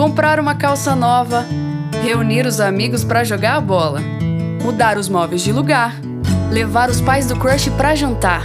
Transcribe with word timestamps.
comprar 0.00 0.40
uma 0.40 0.54
calça 0.54 0.96
nova, 0.96 1.44
reunir 2.02 2.46
os 2.46 2.58
amigos 2.58 3.04
para 3.04 3.22
jogar 3.22 3.56
a 3.56 3.60
bola, 3.60 4.00
mudar 4.64 4.96
os 4.96 5.10
móveis 5.10 5.42
de 5.42 5.52
lugar, 5.52 5.94
levar 6.50 6.88
os 6.88 7.02
pais 7.02 7.26
do 7.26 7.36
crush 7.36 7.68
para 7.76 7.94
jantar. 7.94 8.42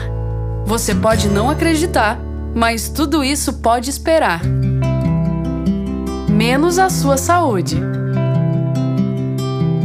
Você 0.65 0.93
pode 0.93 1.29
não 1.29 1.49
acreditar, 1.49 2.19
mas 2.53 2.89
tudo 2.89 3.23
isso 3.23 3.53
pode 3.53 3.89
esperar. 3.89 4.41
Menos 6.27 6.77
a 6.77 6.89
sua 6.89 7.15
saúde. 7.15 7.81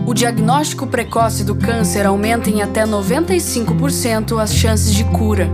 O 0.09 0.13
diagnóstico 0.13 0.89
precoce 0.89 1.45
do 1.45 1.55
câncer 1.55 2.05
aumenta 2.05 2.51
em 2.51 2.63
até 2.63 2.85
95% 2.85 4.43
as 4.43 4.53
chances 4.53 4.93
de 4.93 5.05
cura. 5.05 5.49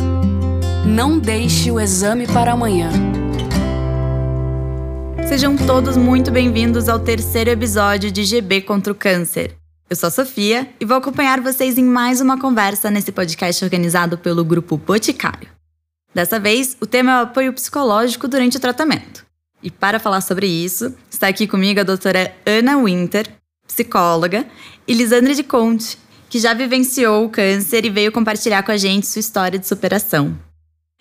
Não 0.83 1.19
deixe 1.19 1.71
o 1.71 1.79
exame 1.79 2.27
para 2.27 2.53
amanhã. 2.53 2.89
Sejam 5.29 5.57
todos 5.57 5.97
muito 5.97 6.31
bem-vindos 6.31 6.89
ao 6.89 7.01
terceiro 7.01 7.51
episódio 7.51 8.13
de 8.13 8.25
GB 8.25 8.63
contra 8.63 8.93
o 8.93 8.97
Câncer. 8.97 9.57
Eu 9.91 9.97
sou 9.97 10.07
a 10.07 10.11
Sofia 10.11 10.71
e 10.79 10.85
vou 10.85 10.97
acompanhar 10.97 11.41
vocês 11.41 11.77
em 11.77 11.85
mais 11.85 12.21
uma 12.21 12.41
conversa 12.41 12.93
nesse 12.93 13.11
podcast 13.11 13.65
organizado 13.65 14.17
pelo 14.17 14.45
Grupo 14.45 14.77
Boticário. 14.77 15.49
Dessa 16.15 16.39
vez, 16.39 16.77
o 16.81 16.87
tema 16.87 17.11
é 17.11 17.15
o 17.17 17.23
apoio 17.25 17.53
psicológico 17.53 18.29
durante 18.29 18.57
o 18.57 18.61
tratamento. 18.61 19.27
E 19.61 19.69
para 19.69 19.99
falar 19.99 20.21
sobre 20.21 20.47
isso, 20.47 20.95
está 21.11 21.27
aqui 21.27 21.49
comigo 21.49 21.81
a 21.81 21.85
doutora 21.85 22.33
Ana 22.47 22.81
Winter, 22.83 23.29
psicóloga, 23.67 24.47
e 24.87 24.95
Lisandra 24.95 25.35
de 25.35 25.43
Conte, 25.43 25.99
que 26.31 26.39
já 26.39 26.55
vivenciou 26.55 27.25
o 27.25 27.31
câncer 27.31 27.85
e 27.85 27.91
veio 27.91 28.13
compartilhar 28.13 28.63
com 28.63 28.71
a 28.71 28.77
gente 28.77 29.09
sua 29.09 29.21
história 29.21 29.59
de 29.59 29.67
superação. 29.67 30.39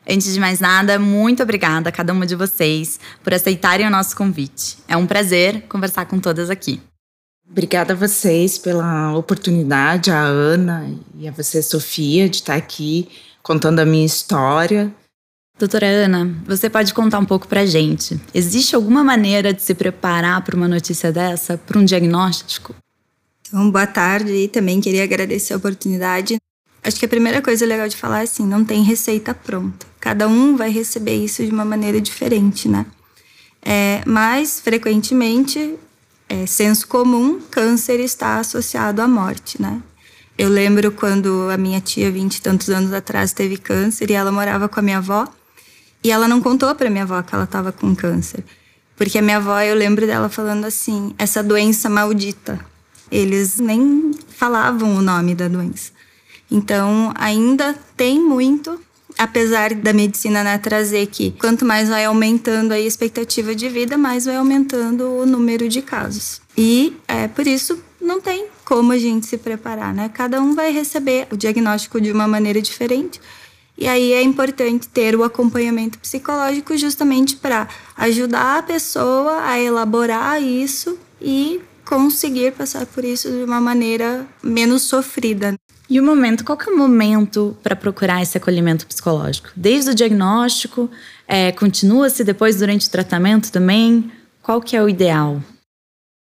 Antes 0.08 0.34
de 0.34 0.40
mais 0.40 0.60
nada, 0.60 1.00
muito 1.00 1.42
obrigada 1.42 1.90
a 1.90 1.92
cada 1.92 2.14
uma 2.14 2.26
de 2.26 2.36
vocês 2.36 3.00
por 3.24 3.34
aceitarem 3.34 3.88
o 3.88 3.90
nosso 3.90 4.16
convite. 4.16 4.78
É 4.88 4.96
um 4.96 5.08
prazer 5.08 5.64
conversar 5.68 6.06
com 6.06 6.20
todas 6.20 6.50
aqui. 6.50 6.80
Obrigada 7.50 7.94
a 7.94 7.96
vocês 7.96 8.58
pela 8.58 9.16
oportunidade, 9.16 10.12
a 10.12 10.22
Ana 10.22 10.90
e 11.18 11.28
a 11.28 11.32
você, 11.32 11.62
Sofia, 11.62 12.28
de 12.28 12.38
estar 12.38 12.56
aqui 12.56 13.08
contando 13.42 13.80
a 13.80 13.86
minha 13.86 14.06
história. 14.06 14.94
Doutora 15.58 15.88
Ana, 15.88 16.36
você 16.46 16.70
pode 16.70 16.94
contar 16.94 17.20
um 17.20 17.26
pouco 17.26 17.48
pra 17.48 17.66
gente? 17.66 18.20
Existe 18.34 18.76
alguma 18.76 19.04
maneira 19.04 19.54
de 19.54 19.62
se 19.62 19.74
preparar 19.74 20.44
para 20.44 20.56
uma 20.56 20.68
notícia 20.68 21.12
dessa, 21.12 21.58
para 21.58 21.80
um 21.80 21.86
diagnóstico? 21.86 22.76
Então, 23.48 23.72
boa 23.72 23.88
tarde 23.88 24.32
e 24.34 24.48
também 24.48 24.82
queria 24.82 25.04
agradecer 25.04 25.54
a 25.54 25.58
oportunidade. 25.58 26.38
Acho 26.84 27.00
que 27.00 27.06
a 27.06 27.10
primeira 27.10 27.42
coisa 27.42 27.66
legal 27.66 27.88
de 27.88 27.96
falar 27.96 28.20
é 28.20 28.24
assim, 28.24 28.46
não 28.46 28.66
tem 28.66 28.84
receita 28.84 29.34
pronta. 29.34 29.95
Cada 30.06 30.28
um 30.28 30.56
vai 30.56 30.70
receber 30.70 31.16
isso 31.16 31.44
de 31.44 31.50
uma 31.50 31.66
maneira 31.66 32.00
diferente, 32.00 32.70
né? 32.70 32.86
É, 33.60 34.04
mas, 34.06 34.60
frequentemente, 34.60 35.74
é 36.30 36.46
senso 36.46 36.88
comum, 36.88 37.40
câncer 37.50 38.00
está 38.00 38.38
associado 38.38 39.02
à 39.02 39.08
morte, 39.08 39.60
né? 39.60 39.82
Eu 40.38 40.48
lembro 40.48 40.92
quando 40.92 41.50
a 41.50 41.58
minha 41.58 41.82
tia, 41.82 42.12
vinte 42.12 42.36
e 42.36 42.42
tantos 42.44 42.70
anos 42.70 42.94
atrás, 42.94 43.34
teve 43.34 43.58
câncer 43.58 44.12
e 44.12 44.14
ela 44.14 44.32
morava 44.32 44.70
com 44.70 44.80
a 44.80 44.84
minha 44.84 45.00
avó. 45.00 45.28
E 46.04 46.12
ela 46.12 46.28
não 46.28 46.40
contou 46.40 46.76
para 46.76 46.88
minha 46.88 47.02
avó 47.02 47.24
que 47.24 47.34
ela 47.34 47.46
estava 47.46 47.72
com 47.72 47.96
câncer. 47.96 48.46
Porque 48.96 49.18
a 49.18 49.24
minha 49.24 49.38
avó, 49.38 49.60
eu 49.62 49.74
lembro 49.74 50.06
dela 50.06 50.30
falando 50.30 50.66
assim: 50.66 51.16
essa 51.18 51.42
doença 51.42 51.90
maldita. 51.90 52.64
Eles 53.12 53.58
nem 53.58 54.12
falavam 54.30 54.98
o 54.98 55.02
nome 55.02 55.34
da 55.34 55.48
doença. 55.48 55.92
Então, 56.52 57.12
ainda 57.16 57.74
tem 57.98 58.20
muito, 58.20 58.80
apesar 59.18 59.74
da 59.74 59.94
medicina 59.94 60.44
né, 60.44 60.58
trazer 60.58 61.08
que 61.08 61.32
quanto 61.32 61.66
mais 61.66 61.90
vai 61.90 62.06
aumentando 62.06 62.74
a 62.74 62.80
expectativa 62.80 63.56
de 63.56 63.70
vida, 63.70 63.98
mais 63.98 64.26
vai 64.26 64.36
aumentando 64.36 65.08
o 65.08 65.26
número 65.26 65.68
de 65.70 65.82
casos. 65.82 66.42
E 66.58 66.96
é 67.08 67.28
por 67.28 67.48
isso 67.48 67.80
não 68.02 68.22
tem 68.22 68.48
como 68.64 68.92
a 68.92 68.98
gente 68.98 69.26
se 69.26 69.38
preparar, 69.38 69.94
né? 69.94 70.10
Cada 70.14 70.42
um 70.42 70.54
vai 70.54 70.72
receber 70.72 71.28
o 71.32 71.38
diagnóstico 71.38 72.00
de 72.00 72.12
uma 72.12 72.28
maneira 72.28 72.62
diferente. 72.62 73.20
E 73.78 73.88
aí 73.88 74.14
é 74.14 74.22
importante 74.22 74.88
ter 74.88 75.16
o 75.16 75.24
acompanhamento 75.24 76.00
psicológico 76.00 76.78
justamente 76.78 77.36
para 77.36 77.68
ajudar 77.98 78.60
a 78.60 78.64
pessoa 78.64 79.44
a 79.44 79.60
elaborar 79.60 80.42
isso 80.42 80.98
e 81.22 81.60
conseguir 81.84 82.54
passar 82.54 82.86
por 82.86 83.04
isso 83.04 83.30
de 83.30 83.44
uma 83.44 83.60
maneira 83.60 84.26
menos 84.42 84.84
sofrida. 84.84 85.56
E 85.90 86.00
o 86.00 86.04
momento, 86.04 86.44
qual 86.44 86.58
que 86.58 86.70
é 86.70 86.74
o 86.74 86.78
momento 86.78 87.56
para 87.62 87.76
procurar 87.76 88.22
esse 88.22 88.38
acolhimento 88.38 88.88
psicológico? 88.88 89.50
Desde 89.56 89.92
o 89.92 89.96
diagnóstico, 89.96 90.90
é, 91.28 91.52
continua-se 91.52 92.24
depois 92.24 92.58
durante 92.58 92.88
o 92.88 92.92
tratamento 92.92 93.52
também? 93.52 94.12
Qual 94.42 94.60
que 94.62 94.76
é 94.76 94.82
o 94.82 94.90
ideal? 94.90 95.42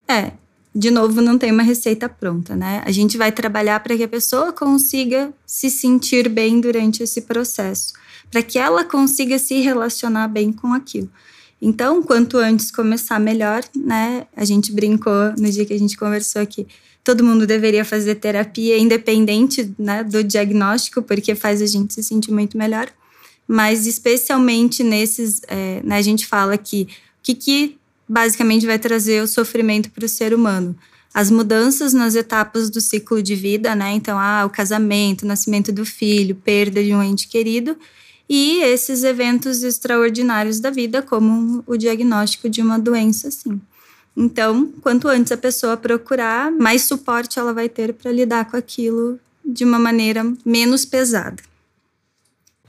É, 0.08 0.32
de 0.74 0.90
novo, 0.90 1.20
não 1.20 1.38
tem 1.38 1.52
uma 1.52 1.62
receita 1.62 2.08
pronta, 2.08 2.56
né? 2.56 2.82
A 2.84 2.90
gente 2.90 3.16
vai 3.16 3.30
trabalhar 3.30 3.78
para 3.80 3.96
que 3.96 4.02
a 4.02 4.08
pessoa 4.08 4.52
consiga 4.52 5.32
se 5.46 5.70
sentir 5.70 6.28
bem 6.28 6.60
durante 6.60 7.02
esse 7.02 7.22
processo, 7.22 7.92
para 8.30 8.42
que 8.42 8.58
ela 8.58 8.84
consiga 8.84 9.38
se 9.38 9.60
relacionar 9.60 10.28
bem 10.28 10.52
com 10.52 10.72
aquilo. 10.72 11.10
Então, 11.60 12.02
quanto 12.02 12.38
antes 12.38 12.72
começar, 12.72 13.20
melhor, 13.20 13.62
né? 13.76 14.26
A 14.36 14.44
gente 14.44 14.72
brincou 14.72 15.32
no 15.38 15.48
dia 15.48 15.64
que 15.64 15.72
a 15.72 15.78
gente 15.78 15.96
conversou 15.96 16.42
aqui 16.42 16.66
todo 17.04 17.24
mundo 17.24 17.46
deveria 17.46 17.84
fazer 17.84 18.16
terapia 18.16 18.78
independente 18.78 19.74
né, 19.78 20.04
do 20.04 20.22
diagnóstico, 20.22 21.02
porque 21.02 21.34
faz 21.34 21.60
a 21.60 21.66
gente 21.66 21.94
se 21.94 22.02
sentir 22.02 22.32
muito 22.32 22.56
melhor. 22.56 22.88
Mas 23.46 23.86
especialmente 23.86 24.84
nesses, 24.84 25.40
é, 25.48 25.80
né, 25.82 25.96
a 25.96 26.02
gente 26.02 26.26
fala 26.26 26.56
que 26.56 26.82
o 26.82 26.86
que, 27.22 27.34
que 27.34 27.78
basicamente 28.08 28.66
vai 28.66 28.78
trazer 28.78 29.22
o 29.22 29.26
sofrimento 29.26 29.90
para 29.90 30.04
o 30.04 30.08
ser 30.08 30.32
humano? 30.32 30.76
As 31.12 31.30
mudanças 31.30 31.92
nas 31.92 32.14
etapas 32.14 32.70
do 32.70 32.80
ciclo 32.80 33.22
de 33.22 33.34
vida, 33.34 33.74
né? 33.74 33.92
Então, 33.92 34.19
ah, 34.19 34.44
o 34.46 34.50
casamento, 34.50 35.22
o 35.22 35.28
nascimento 35.28 35.70
do 35.70 35.84
filho, 35.84 36.34
perda 36.34 36.82
de 36.82 36.94
um 36.94 37.02
ente 37.02 37.28
querido, 37.28 37.76
e 38.28 38.62
esses 38.62 39.04
eventos 39.04 39.62
extraordinários 39.62 40.58
da 40.58 40.70
vida, 40.70 41.02
como 41.02 41.62
o 41.66 41.76
diagnóstico 41.76 42.48
de 42.48 42.62
uma 42.62 42.78
doença, 42.78 43.28
assim. 43.28 43.60
Então, 44.16 44.72
quanto 44.82 45.08
antes 45.08 45.32
a 45.32 45.36
pessoa 45.36 45.76
procurar, 45.76 46.50
mais 46.52 46.82
suporte 46.82 47.38
ela 47.38 47.52
vai 47.52 47.68
ter 47.68 47.94
para 47.94 48.12
lidar 48.12 48.50
com 48.50 48.56
aquilo 48.56 49.18
de 49.44 49.64
uma 49.64 49.78
maneira 49.78 50.22
menos 50.44 50.84
pesada. 50.84 51.42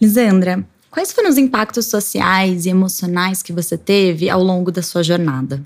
Lisandra, 0.02 0.66
quais 0.90 1.12
foram 1.12 1.30
os 1.30 1.38
impactos 1.38 1.86
sociais 1.86 2.66
e 2.66 2.70
emocionais 2.70 3.44
que 3.44 3.54
você 3.54 3.78
teve 3.78 4.30
ao 4.30 4.44
longo 4.44 4.72
da 4.72 4.82
sua 4.82 5.04
jornada? 5.04 5.62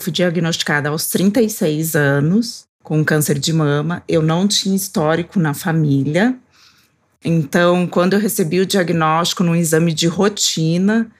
Fui 0.00 0.12
diagnosticada 0.12 0.88
aos 0.88 1.06
36 1.06 1.94
anos 1.94 2.66
com 2.82 3.04
câncer 3.04 3.38
de 3.38 3.52
mama. 3.52 4.02
Eu 4.06 4.22
não 4.22 4.46
tinha 4.46 4.76
histórico 4.76 5.40
na 5.40 5.52
família. 5.52 6.36
Então, 7.24 7.86
quando 7.86 8.12
eu 8.12 8.20
recebi 8.20 8.60
o 8.60 8.66
diagnóstico 8.66 9.42
num 9.42 9.56
exame 9.56 9.92
de 9.92 10.06
rotina, 10.06 11.10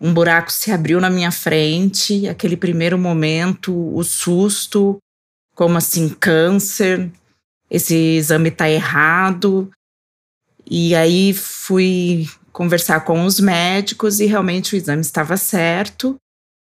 um 0.00 0.12
buraco 0.12 0.52
se 0.52 0.70
abriu 0.70 1.00
na 1.00 1.10
minha 1.10 1.30
frente, 1.30 2.28
aquele 2.28 2.56
primeiro 2.56 2.98
momento, 2.98 3.74
o 3.94 4.02
susto, 4.04 4.98
como 5.54 5.78
assim, 5.78 6.08
câncer, 6.08 7.10
esse 7.70 7.94
exame 7.94 8.50
tá 8.50 8.68
errado. 8.68 9.70
E 10.68 10.94
aí 10.94 11.32
fui 11.32 12.28
conversar 12.52 13.00
com 13.00 13.24
os 13.24 13.40
médicos 13.40 14.20
e 14.20 14.26
realmente 14.26 14.74
o 14.74 14.76
exame 14.76 15.00
estava 15.00 15.36
certo. 15.36 16.16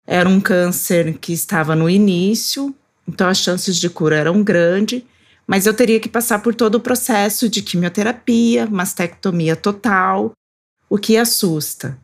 Era 0.07 0.29
um 0.29 0.41
câncer 0.41 1.19
que 1.19 1.33
estava 1.33 1.77
no 1.77 1.89
início, 1.89 2.75
então 3.07 3.29
as 3.29 3.39
chances 3.39 3.77
de 3.77 3.89
cura 3.89 4.17
eram 4.17 4.43
grandes, 4.43 5.03
mas 5.47 5.67
eu 5.67 5.75
teria 5.75 6.01
que 6.01 6.09
passar 6.09 6.41
por 6.41 6.55
todo 6.55 6.77
o 6.77 6.81
processo 6.81 7.49
de 7.49 7.63
quimioterapia, 7.63 8.67
mastectomia 8.67 9.55
total, 9.55 10.33
o 10.89 10.99
que 10.99 11.17
assusta. 11.17 11.99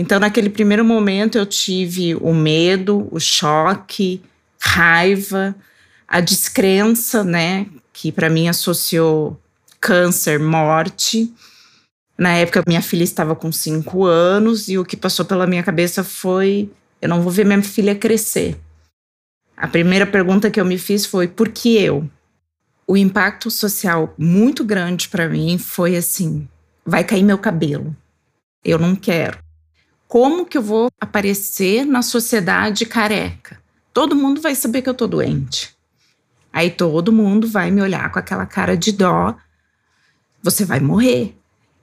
Então, 0.00 0.20
naquele 0.20 0.48
primeiro 0.48 0.84
momento, 0.84 1.36
eu 1.36 1.44
tive 1.44 2.14
o 2.14 2.32
medo, 2.32 3.08
o 3.10 3.18
choque, 3.18 4.22
raiva, 4.60 5.56
a 6.06 6.20
descrença, 6.20 7.24
né, 7.24 7.66
que 7.92 8.12
para 8.12 8.30
mim 8.30 8.46
associou 8.46 9.36
câncer, 9.80 10.38
morte. 10.38 11.34
Na 12.16 12.32
época, 12.34 12.62
minha 12.64 12.80
filha 12.80 13.02
estava 13.02 13.34
com 13.34 13.50
cinco 13.50 14.04
anos 14.04 14.68
e 14.68 14.78
o 14.78 14.84
que 14.84 14.96
passou 14.96 15.24
pela 15.24 15.48
minha 15.48 15.64
cabeça 15.64 16.04
foi: 16.04 16.70
eu 17.02 17.08
não 17.08 17.20
vou 17.20 17.32
ver 17.32 17.44
minha 17.44 17.60
filha 17.60 17.92
crescer. 17.92 18.56
A 19.56 19.66
primeira 19.66 20.06
pergunta 20.06 20.48
que 20.48 20.60
eu 20.60 20.64
me 20.64 20.78
fiz 20.78 21.06
foi: 21.06 21.26
por 21.26 21.48
que 21.48 21.76
eu? 21.76 22.08
O 22.86 22.96
impacto 22.96 23.50
social 23.50 24.14
muito 24.16 24.62
grande 24.62 25.08
para 25.08 25.28
mim 25.28 25.58
foi 25.58 25.96
assim: 25.96 26.48
vai 26.86 27.02
cair 27.02 27.24
meu 27.24 27.36
cabelo. 27.36 27.96
Eu 28.64 28.78
não 28.78 28.94
quero. 28.94 29.47
Como 30.08 30.46
que 30.46 30.56
eu 30.56 30.62
vou 30.62 30.90
aparecer 30.98 31.84
na 31.84 32.00
sociedade 32.00 32.86
careca? 32.86 33.60
Todo 33.92 34.16
mundo 34.16 34.40
vai 34.40 34.54
saber 34.54 34.80
que 34.80 34.88
eu 34.88 34.94
tô 34.94 35.06
doente. 35.06 35.76
Aí 36.50 36.70
todo 36.70 37.12
mundo 37.12 37.46
vai 37.46 37.70
me 37.70 37.82
olhar 37.82 38.10
com 38.10 38.18
aquela 38.18 38.46
cara 38.46 38.74
de 38.74 38.90
dó. 38.90 39.36
Você 40.42 40.64
vai 40.64 40.80
morrer. 40.80 41.36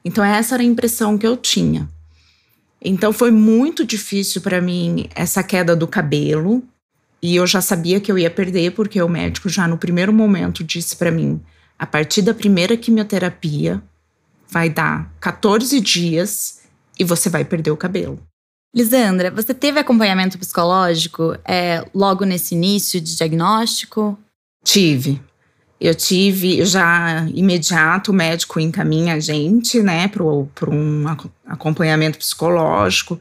Então 0.03 0.23
essa 0.23 0.55
era 0.55 0.63
a 0.63 0.65
impressão 0.65 1.19
que 1.19 1.27
eu 1.27 1.37
tinha. 1.37 1.87
Então 2.81 3.13
foi 3.13 3.29
muito 3.29 3.85
difícil 3.85 4.41
para 4.41 4.59
mim 4.59 5.07
essa 5.13 5.43
queda 5.43 5.75
do 5.75 5.87
cabelo. 5.87 6.63
E 7.21 7.35
eu 7.35 7.45
já 7.45 7.61
sabia 7.61 7.99
que 7.99 8.11
eu 8.11 8.17
ia 8.17 8.31
perder, 8.31 8.71
porque 8.71 8.99
o 9.01 9.07
médico 9.07 9.49
já 9.49 9.67
no 9.67 9.77
primeiro 9.77 10.11
momento 10.11 10.63
disse 10.63 10.95
para 10.95 11.11
mim: 11.11 11.39
a 11.77 11.85
partir 11.85 12.23
da 12.23 12.33
primeira 12.33 12.75
quimioterapia, 12.75 13.83
vai 14.49 14.67
dar 14.67 15.11
14 15.19 15.79
dias 15.79 16.54
e 16.97 17.03
você 17.03 17.29
vai 17.29 17.45
perder 17.45 17.71
o 17.71 17.77
cabelo. 17.77 18.19
Lisandra, 18.75 19.31
você 19.31 19.53
teve 19.53 19.79
acompanhamento 19.79 20.37
psicológico 20.37 21.37
é, 21.45 21.85
logo 21.93 22.25
nesse 22.25 22.55
início 22.55 22.99
de 22.99 23.15
diagnóstico? 23.15 24.19
Tive. 24.63 25.21
Eu 25.79 25.95
tive 25.95 26.65
já 26.65 27.25
imediato, 27.33 28.11
o 28.11 28.13
médico 28.13 28.59
encaminha 28.59 29.15
a 29.15 29.19
gente, 29.19 29.81
né, 29.81 30.07
para 30.07 30.23
um 30.69 31.05
acompanhamento 31.45 32.17
psicológico. 32.17 33.19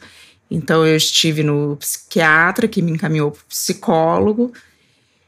Então 0.50 0.86
eu 0.86 0.96
estive 0.96 1.42
no 1.42 1.76
psiquiatra 1.76 2.68
que 2.68 2.82
me 2.82 2.92
encaminhou 2.92 3.30
para 3.30 3.40
o 3.40 3.46
psicólogo, 3.46 4.52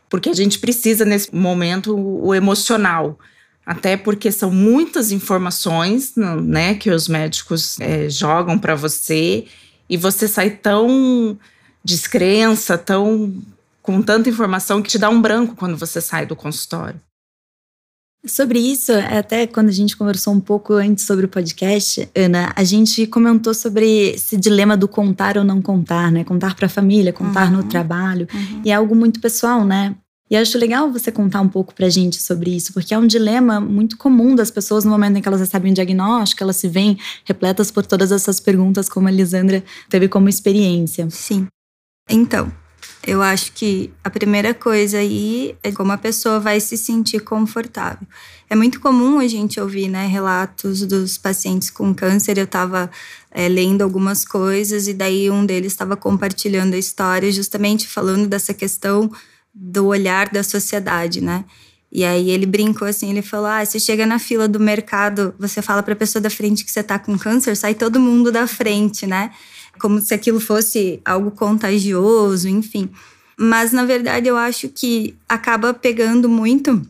porque 0.09 0.29
a 0.29 0.35
gente 0.35 0.59
precisa 0.59 1.05
nesse 1.05 1.35
momento 1.35 1.97
o 1.97 2.35
emocional, 2.35 3.19
até 3.67 3.97
porque 3.97 4.31
são 4.31 4.49
muitas 4.49 5.11
informações, 5.11 6.13
né, 6.15 6.77
que 6.77 6.89
os 6.89 7.09
médicos 7.09 7.79
é, 7.81 8.09
jogam 8.09 8.57
para 8.57 8.77
você 8.77 9.45
e 9.91 9.97
você 9.97 10.29
sai 10.29 10.51
tão 10.51 11.37
descrença, 11.85 12.79
tão 12.79 13.35
com 13.83 14.01
tanta 14.03 14.29
informação 14.29 14.81
que 14.81 14.89
te 14.89 14.99
dá 14.99 15.09
um 15.09 15.21
branco 15.21 15.57
quando 15.57 15.77
você 15.77 16.01
sai 16.01 16.27
do 16.27 16.37
consultório. 16.37 17.01
Sobre 18.25 18.59
isso, 18.59 18.93
até 18.93 19.47
quando 19.47 19.69
a 19.69 19.73
gente 19.73 19.97
conversou 19.97 20.33
um 20.33 20.41
pouco 20.41 20.73
antes 20.73 21.05
sobre 21.05 21.27
o 21.27 21.29
podcast, 21.29 22.09
Ana, 22.13 22.53
a 22.57 22.65
gente 22.65 23.07
comentou 23.07 23.55
sobre 23.55 24.15
esse 24.15 24.37
dilema 24.37 24.77
do 24.77 24.89
contar 24.89 25.39
ou 25.39 25.45
não 25.45 25.63
contar, 25.63 26.11
né? 26.11 26.25
Contar 26.25 26.57
para 26.57 26.67
a 26.67 26.69
família, 26.69 27.13
contar 27.13 27.47
uhum. 27.47 27.59
no 27.59 27.65
trabalho. 27.65 28.27
Uhum. 28.35 28.63
E 28.65 28.71
é 28.71 28.75
algo 28.75 28.97
muito 28.97 29.21
pessoal, 29.21 29.65
né? 29.65 29.95
E 30.29 30.37
acho 30.37 30.59
legal 30.59 30.91
você 30.91 31.13
contar 31.13 31.41
um 31.41 31.49
pouco 31.49 31.73
pra 31.73 31.89
gente 31.89 32.21
sobre 32.21 32.55
isso, 32.55 32.73
porque 32.73 32.93
é 32.93 32.99
um 32.99 33.07
dilema 33.07 33.61
muito 33.61 33.97
comum 33.97 34.35
das 34.35 34.51
pessoas 34.51 34.85
no 34.85 34.91
momento 34.91 35.17
em 35.17 35.23
que 35.23 35.29
elas 35.29 35.41
recebem 35.41 35.71
um 35.71 35.75
diagnóstico, 35.75 36.43
elas 36.43 36.57
se 36.57 36.69
veem 36.69 36.99
repletas 37.25 37.71
por 37.71 37.87
todas 37.87 38.11
essas 38.11 38.41
perguntas, 38.41 38.89
como 38.89 39.07
a 39.07 39.11
Lisandra 39.11 39.63
teve 39.89 40.09
como 40.09 40.29
experiência. 40.29 41.09
Sim. 41.11 41.47
Então, 42.11 42.53
eu 43.07 43.23
acho 43.23 43.53
que 43.53 43.93
a 44.03 44.11
primeira 44.11 44.53
coisa 44.53 44.99
aí 44.99 45.57
é 45.63 45.71
como 45.71 45.93
a 45.93 45.99
pessoa 45.99 46.41
vai 46.41 46.59
se 46.59 46.77
sentir 46.77 47.21
confortável. 47.21 48.07
É 48.51 48.57
muito 48.57 48.81
comum 48.81 49.21
a 49.21 49.29
gente 49.29 49.61
ouvir 49.61 49.89
né, 49.89 50.09
relatos 50.09 50.85
dos 50.85 51.17
pacientes 51.17 51.71
com 51.71 51.95
câncer. 51.95 52.37
Eu 52.37 52.45
estava 52.45 52.91
é, 53.31 53.49
lendo 53.49 53.83
algumas 53.83 54.25
coisas 54.25 54.89
e 54.89 54.95
daí 54.95 55.31
um 55.31 55.47
deles 55.47 55.73
estava 55.73 55.97
compartilhando 55.97 56.75
a 56.75 56.79
história, 56.79 57.31
justamente 57.31 57.87
falando 57.87 58.27
dessa 58.27 58.53
questão 58.53 59.09
do 59.59 59.87
olhar 59.87 60.29
da 60.29 60.43
sociedade, 60.43 61.23
né? 61.23 61.47
E 61.91 62.05
aí 62.05 62.29
ele 62.31 62.45
brincou 62.45 62.87
assim, 62.87 63.09
ele 63.11 63.23
falou: 63.23 63.47
"Ah, 63.47 63.65
você 63.65 63.81
chega 63.81 64.05
na 64.05 64.19
fila 64.19 64.47
do 64.47 64.61
mercado, 64.61 65.35
você 65.39 65.63
fala 65.63 65.83
para 65.83 65.95
a 65.95 65.97
pessoa 65.97 66.21
da 66.21 66.29
frente 66.29 66.63
que 66.63 66.71
você 66.71 66.83
tá 66.83 66.99
com 66.99 67.17
câncer, 67.19 67.57
sai 67.57 67.75
todo 67.75 67.99
mundo 67.99 68.31
da 68.31 68.47
frente, 68.47 69.07
né? 69.07 69.31
Como 69.81 69.99
se 70.01 70.13
aquilo 70.13 70.41
fosse 70.41 71.01
algo 71.05 71.31
contagioso, 71.31 72.49
enfim. 72.49 72.91
Mas 73.39 73.73
na 73.73 73.85
verdade 73.87 74.29
eu 74.29 74.37
acho 74.37 74.69
que 74.69 75.15
acaba 75.27 75.73
pegando 75.73 76.29
muito. 76.29 76.83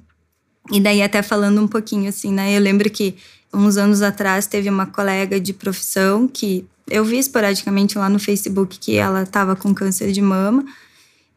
E 0.72 0.80
daí 0.80 1.02
até 1.02 1.22
falando 1.22 1.62
um 1.62 1.68
pouquinho 1.68 2.08
assim, 2.08 2.32
né? 2.32 2.56
Eu 2.56 2.60
lembro 2.60 2.90
que 2.90 3.14
uns 3.54 3.76
anos 3.76 4.02
atrás 4.02 4.48
teve 4.48 4.68
uma 4.68 4.86
colega 4.86 5.38
de 5.40 5.52
profissão 5.52 6.26
que 6.26 6.66
eu 6.88 7.04
vi 7.04 7.18
esporadicamente 7.18 7.96
lá 7.96 8.08
no 8.08 8.18
Facebook 8.18 8.78
que 8.78 8.96
ela 8.96 9.22
estava 9.22 9.54
com 9.54 9.72
câncer 9.72 10.10
de 10.10 10.20
mama 10.20 10.64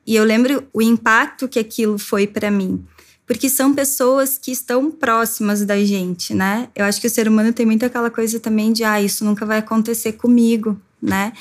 e 0.10 0.16
eu 0.16 0.24
lembro 0.24 0.68
o 0.74 0.82
impacto 0.82 1.48
que 1.48 1.60
aquilo 1.60 2.00
foi 2.00 2.26
para 2.26 2.50
mim. 2.50 2.84
Porque 3.28 3.48
são 3.48 3.76
pessoas 3.76 4.40
que 4.40 4.52
estão 4.52 4.90
próximas 4.90 5.64
da 5.64 5.78
gente, 5.86 6.34
né? 6.34 6.68
Eu 6.76 6.84
acho 6.86 7.00
que 7.00 7.06
o 7.06 7.10
ser 7.12 7.28
humano 7.28 7.54
tem 7.54 7.64
muito 7.64 7.86
aquela 7.86 8.10
coisa 8.10 8.40
também 8.40 8.74
de, 8.74 8.84
ah, 8.84 9.00
isso 9.00 9.24
nunca 9.24 9.46
vai 9.46 9.60
acontecer 9.60 10.14
comigo, 10.14 10.76
né? 11.00 11.32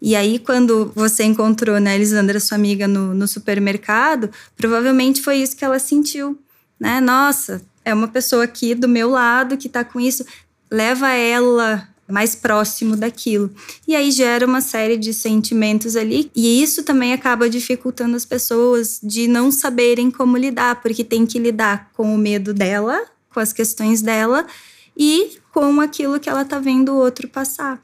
E 0.00 0.14
aí, 0.14 0.38
quando 0.38 0.92
você 0.94 1.24
encontrou, 1.24 1.80
né, 1.80 1.96
Elisandra, 1.96 2.38
sua 2.38 2.54
amiga, 2.54 2.86
no, 2.86 3.12
no 3.12 3.26
supermercado, 3.26 4.30
provavelmente 4.56 5.20
foi 5.20 5.38
isso 5.38 5.56
que 5.56 5.64
ela 5.64 5.80
sentiu, 5.80 6.38
né? 6.78 7.00
Nossa, 7.00 7.60
é 7.84 7.92
uma 7.92 8.06
pessoa 8.06 8.44
aqui 8.44 8.72
do 8.72 8.86
meu 8.86 9.10
lado 9.10 9.56
que 9.56 9.68
tá 9.68 9.82
com 9.82 9.98
isso. 9.98 10.24
Leva 10.70 11.10
ela 11.10 11.88
mais 12.12 12.34
próximo 12.34 12.94
daquilo. 12.94 13.50
E 13.88 13.96
aí 13.96 14.10
gera 14.10 14.46
uma 14.46 14.60
série 14.60 14.98
de 14.98 15.14
sentimentos 15.14 15.96
ali, 15.96 16.30
e 16.36 16.62
isso 16.62 16.82
também 16.82 17.14
acaba 17.14 17.48
dificultando 17.48 18.14
as 18.14 18.26
pessoas 18.26 19.00
de 19.02 19.26
não 19.26 19.50
saberem 19.50 20.10
como 20.10 20.36
lidar, 20.36 20.82
porque 20.82 21.02
tem 21.02 21.24
que 21.24 21.38
lidar 21.38 21.90
com 21.94 22.14
o 22.14 22.18
medo 22.18 22.52
dela, 22.52 23.00
com 23.32 23.40
as 23.40 23.52
questões 23.52 24.02
dela 24.02 24.46
e 24.94 25.38
com 25.50 25.80
aquilo 25.80 26.20
que 26.20 26.28
ela 26.28 26.44
tá 26.44 26.58
vendo 26.58 26.92
o 26.92 26.96
outro 26.96 27.26
passar. 27.26 27.82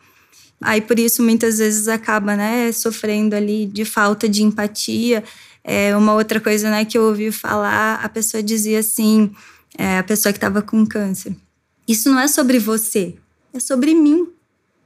Aí 0.61 0.83
por 0.83 0.99
isso 0.99 1.23
muitas 1.23 1.57
vezes 1.57 1.89
acaba, 1.89 2.37
né, 2.37 2.71
sofrendo 2.73 3.35
ali 3.35 3.65
de 3.65 3.85
falta 3.87 4.29
de 4.29 4.43
empatia. 4.43 5.25
É 5.65 5.97
uma 5.97 6.13
outra 6.15 6.39
coisa, 6.39 6.69
né, 6.69 6.85
que 6.85 6.99
eu 6.99 7.05
ouvi 7.05 7.33
falar, 7.33 8.01
a 8.03 8.09
pessoa 8.09 8.43
dizia 8.43 8.81
assim, 8.81 9.31
é, 9.79 9.99
a 9.99 10.03
pessoa 10.03 10.33
que 10.33 10.39
estava 10.39 10.61
com 10.61 10.85
câncer. 10.85 11.35
Isso 11.87 12.11
não 12.11 12.19
é 12.19 12.29
sobre 12.29 12.59
você, 12.59 13.15
é 13.53 13.61
sobre 13.61 13.95
mim. 13.95 14.29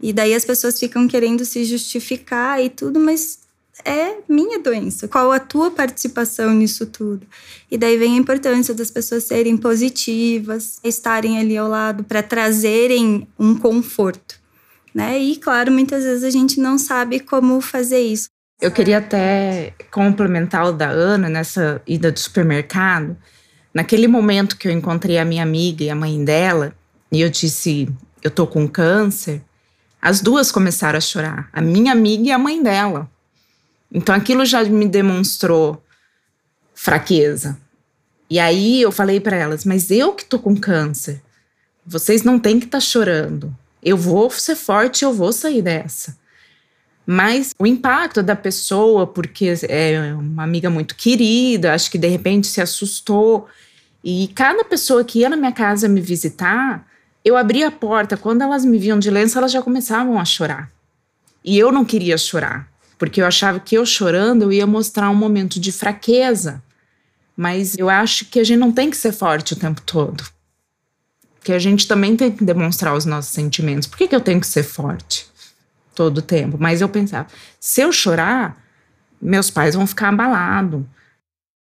E 0.00 0.12
daí 0.12 0.34
as 0.34 0.44
pessoas 0.44 0.78
ficam 0.78 1.06
querendo 1.06 1.44
se 1.44 1.64
justificar 1.64 2.62
e 2.62 2.68
tudo, 2.68 2.98
mas 2.98 3.38
é 3.84 4.16
minha 4.28 4.58
doença. 4.58 5.08
Qual 5.08 5.32
a 5.32 5.38
tua 5.38 5.70
participação 5.70 6.52
nisso 6.52 6.86
tudo? 6.86 7.26
E 7.70 7.78
daí 7.78 7.96
vem 7.96 8.14
a 8.14 8.18
importância 8.18 8.74
das 8.74 8.90
pessoas 8.90 9.24
serem 9.24 9.56
positivas, 9.56 10.78
estarem 10.84 11.38
ali 11.38 11.56
ao 11.56 11.68
lado 11.68 12.04
para 12.04 12.22
trazerem 12.22 13.26
um 13.38 13.54
conforto, 13.54 14.40
né? 14.94 15.18
E 15.18 15.36
claro, 15.36 15.72
muitas 15.72 16.04
vezes 16.04 16.24
a 16.24 16.30
gente 16.30 16.60
não 16.60 16.76
sabe 16.78 17.20
como 17.20 17.60
fazer 17.60 18.00
isso. 18.00 18.28
Eu 18.60 18.70
queria 18.70 18.98
até 18.98 19.74
complementar 19.90 20.66
o 20.66 20.72
da 20.72 20.88
Ana 20.88 21.28
nessa 21.28 21.82
ida 21.86 22.12
do 22.12 22.18
supermercado. 22.18 23.16
Naquele 23.74 24.06
momento 24.06 24.56
que 24.56 24.68
eu 24.68 24.72
encontrei 24.72 25.18
a 25.18 25.24
minha 25.24 25.42
amiga 25.42 25.82
e 25.82 25.90
a 25.90 25.94
mãe 25.94 26.22
dela, 26.24 26.74
e 27.10 27.20
eu 27.20 27.28
disse: 27.28 27.88
eu 28.22 28.30
tô 28.30 28.46
com 28.46 28.68
câncer, 28.68 29.42
as 30.00 30.20
duas 30.20 30.50
começaram 30.50 30.98
a 30.98 31.00
chorar, 31.00 31.48
a 31.52 31.60
minha 31.60 31.92
amiga 31.92 32.24
e 32.24 32.32
a 32.32 32.38
mãe 32.38 32.62
dela. 32.62 33.10
Então 33.92 34.14
aquilo 34.14 34.44
já 34.44 34.64
me 34.64 34.88
demonstrou 34.88 35.82
fraqueza. 36.74 37.58
E 38.28 38.38
aí 38.38 38.80
eu 38.80 38.90
falei 38.90 39.20
para 39.20 39.36
elas: 39.36 39.64
"Mas 39.64 39.90
eu 39.90 40.12
que 40.12 40.24
tô 40.24 40.38
com 40.38 40.56
câncer. 40.56 41.22
Vocês 41.84 42.22
não 42.22 42.38
têm 42.38 42.58
que 42.58 42.66
estar 42.66 42.78
tá 42.78 42.80
chorando. 42.80 43.54
Eu 43.82 43.96
vou 43.96 44.30
ser 44.30 44.56
forte, 44.56 45.04
eu 45.04 45.12
vou 45.12 45.32
sair 45.32 45.62
dessa." 45.62 46.16
Mas 47.04 47.52
o 47.58 47.66
impacto 47.66 48.22
da 48.22 48.36
pessoa, 48.36 49.06
porque 49.06 49.52
é 49.68 50.14
uma 50.14 50.44
amiga 50.44 50.70
muito 50.70 50.94
querida, 50.94 51.74
acho 51.74 51.90
que 51.90 51.98
de 51.98 52.06
repente 52.06 52.46
se 52.46 52.60
assustou. 52.60 53.48
E 54.04 54.28
cada 54.34 54.64
pessoa 54.64 55.04
que 55.04 55.20
ia 55.20 55.28
na 55.28 55.36
minha 55.36 55.52
casa 55.52 55.88
me 55.88 56.00
visitar, 56.00 56.86
eu 57.24 57.36
abria 57.36 57.68
a 57.68 57.70
porta, 57.70 58.16
quando 58.16 58.42
elas 58.42 58.64
me 58.64 58.78
viam 58.78 58.98
de 58.98 59.10
lenço, 59.10 59.38
elas 59.38 59.52
já 59.52 59.62
começavam 59.62 60.18
a 60.18 60.24
chorar. 60.24 60.70
E 61.44 61.58
eu 61.58 61.70
não 61.70 61.84
queria 61.84 62.18
chorar, 62.18 62.68
porque 62.98 63.20
eu 63.20 63.26
achava 63.26 63.60
que 63.60 63.76
eu 63.76 63.86
chorando 63.86 64.42
eu 64.42 64.52
ia 64.52 64.66
mostrar 64.66 65.10
um 65.10 65.14
momento 65.14 65.60
de 65.60 65.72
fraqueza. 65.72 66.62
Mas 67.36 67.76
eu 67.78 67.88
acho 67.88 68.26
que 68.26 68.38
a 68.38 68.44
gente 68.44 68.58
não 68.58 68.70
tem 68.70 68.90
que 68.90 68.96
ser 68.96 69.12
forte 69.12 69.54
o 69.54 69.56
tempo 69.56 69.80
todo. 69.80 70.24
Que 71.42 71.52
a 71.52 71.58
gente 71.58 71.88
também 71.88 72.16
tem 72.16 72.30
que 72.30 72.44
demonstrar 72.44 72.94
os 72.94 73.04
nossos 73.04 73.32
sentimentos. 73.32 73.88
Por 73.88 73.96
que, 73.96 74.06
que 74.06 74.14
eu 74.14 74.20
tenho 74.20 74.40
que 74.40 74.46
ser 74.46 74.62
forte 74.62 75.26
todo 75.94 76.18
o 76.18 76.22
tempo? 76.22 76.56
Mas 76.60 76.80
eu 76.80 76.88
pensava, 76.88 77.26
se 77.58 77.80
eu 77.80 77.90
chorar, 77.90 78.56
meus 79.20 79.50
pais 79.50 79.74
vão 79.74 79.86
ficar 79.86 80.08
abalados. 80.08 80.82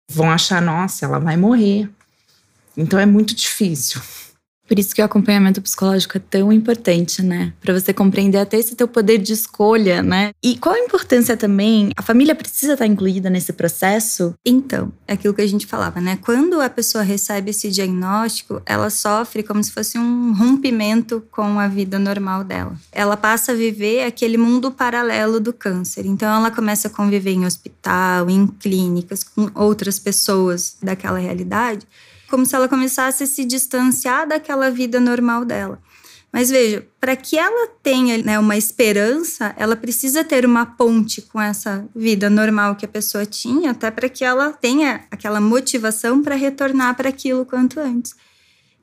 Vão 0.08 0.30
achar, 0.30 0.60
nossa, 0.60 1.06
ela 1.06 1.18
vai 1.18 1.36
morrer. 1.36 1.88
Então 2.76 2.98
é 2.98 3.06
muito 3.06 3.34
difícil. 3.34 4.00
Por 4.72 4.78
isso 4.78 4.94
que 4.94 5.02
o 5.02 5.04
acompanhamento 5.04 5.60
psicológico 5.60 6.16
é 6.16 6.20
tão 6.30 6.50
importante, 6.50 7.20
né? 7.20 7.52
Para 7.60 7.78
você 7.78 7.92
compreender 7.92 8.38
até 8.38 8.58
esse 8.58 8.74
teu 8.74 8.88
poder 8.88 9.18
de 9.18 9.34
escolha, 9.34 10.02
né? 10.02 10.30
E 10.42 10.56
qual 10.56 10.74
a 10.74 10.78
importância 10.78 11.36
também? 11.36 11.90
A 11.94 12.00
família 12.00 12.34
precisa 12.34 12.72
estar 12.72 12.86
incluída 12.86 13.28
nesse 13.28 13.52
processo? 13.52 14.32
Então, 14.42 14.90
é 15.06 15.12
aquilo 15.12 15.34
que 15.34 15.42
a 15.42 15.46
gente 15.46 15.66
falava, 15.66 16.00
né? 16.00 16.18
Quando 16.22 16.58
a 16.58 16.70
pessoa 16.70 17.04
recebe 17.04 17.50
esse 17.50 17.68
diagnóstico, 17.68 18.62
ela 18.64 18.88
sofre 18.88 19.42
como 19.42 19.62
se 19.62 19.70
fosse 19.70 19.98
um 19.98 20.32
rompimento 20.32 21.22
com 21.30 21.60
a 21.60 21.68
vida 21.68 21.98
normal 21.98 22.42
dela. 22.42 22.74
Ela 22.90 23.14
passa 23.14 23.52
a 23.52 23.54
viver 23.54 24.04
aquele 24.04 24.38
mundo 24.38 24.70
paralelo 24.70 25.38
do 25.38 25.52
câncer. 25.52 26.06
Então, 26.06 26.34
ela 26.34 26.50
começa 26.50 26.88
a 26.88 26.90
conviver 26.90 27.32
em 27.32 27.44
hospital, 27.44 28.30
em 28.30 28.46
clínicas, 28.46 29.22
com 29.22 29.50
outras 29.54 29.98
pessoas 29.98 30.78
daquela 30.82 31.18
realidade 31.18 31.86
como 32.32 32.46
se 32.46 32.56
ela 32.56 32.66
começasse 32.66 33.24
a 33.24 33.26
se 33.26 33.44
distanciar 33.44 34.26
daquela 34.26 34.70
vida 34.70 34.98
normal 34.98 35.44
dela. 35.44 35.78
Mas 36.32 36.48
veja, 36.48 36.82
para 36.98 37.14
que 37.14 37.38
ela 37.38 37.68
tenha 37.82 38.16
né, 38.16 38.38
uma 38.38 38.56
esperança, 38.56 39.54
ela 39.58 39.76
precisa 39.76 40.24
ter 40.24 40.46
uma 40.46 40.64
ponte 40.64 41.20
com 41.20 41.38
essa 41.38 41.86
vida 41.94 42.30
normal 42.30 42.74
que 42.74 42.86
a 42.86 42.88
pessoa 42.88 43.26
tinha, 43.26 43.72
até 43.72 43.90
para 43.90 44.08
que 44.08 44.24
ela 44.24 44.50
tenha 44.50 45.04
aquela 45.10 45.42
motivação 45.42 46.22
para 46.22 46.34
retornar 46.34 46.96
para 46.96 47.10
aquilo 47.10 47.44
quanto 47.44 47.78
antes. 47.78 48.14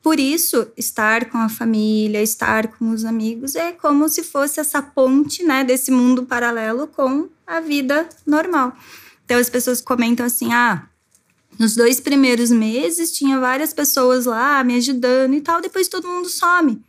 Por 0.00 0.20
isso, 0.20 0.68
estar 0.76 1.24
com 1.24 1.38
a 1.38 1.48
família, 1.48 2.22
estar 2.22 2.68
com 2.68 2.90
os 2.90 3.04
amigos 3.04 3.56
é 3.56 3.72
como 3.72 4.08
se 4.08 4.22
fosse 4.22 4.60
essa 4.60 4.80
ponte, 4.80 5.42
né, 5.42 5.64
desse 5.64 5.90
mundo 5.90 6.22
paralelo 6.22 6.86
com 6.86 7.28
a 7.44 7.58
vida 7.58 8.08
normal. 8.24 8.76
Então 9.24 9.36
as 9.36 9.50
pessoas 9.50 9.80
comentam 9.80 10.24
assim: 10.24 10.52
"Ah, 10.52 10.84
nos 11.60 11.74
dois 11.76 12.00
primeiros 12.00 12.50
meses 12.50 13.12
tinha 13.12 13.38
várias 13.38 13.74
pessoas 13.74 14.24
lá 14.24 14.64
me 14.64 14.76
ajudando 14.76 15.34
e 15.34 15.42
tal, 15.42 15.60
depois 15.60 15.88
todo 15.88 16.08
mundo 16.08 16.30
some". 16.30 16.82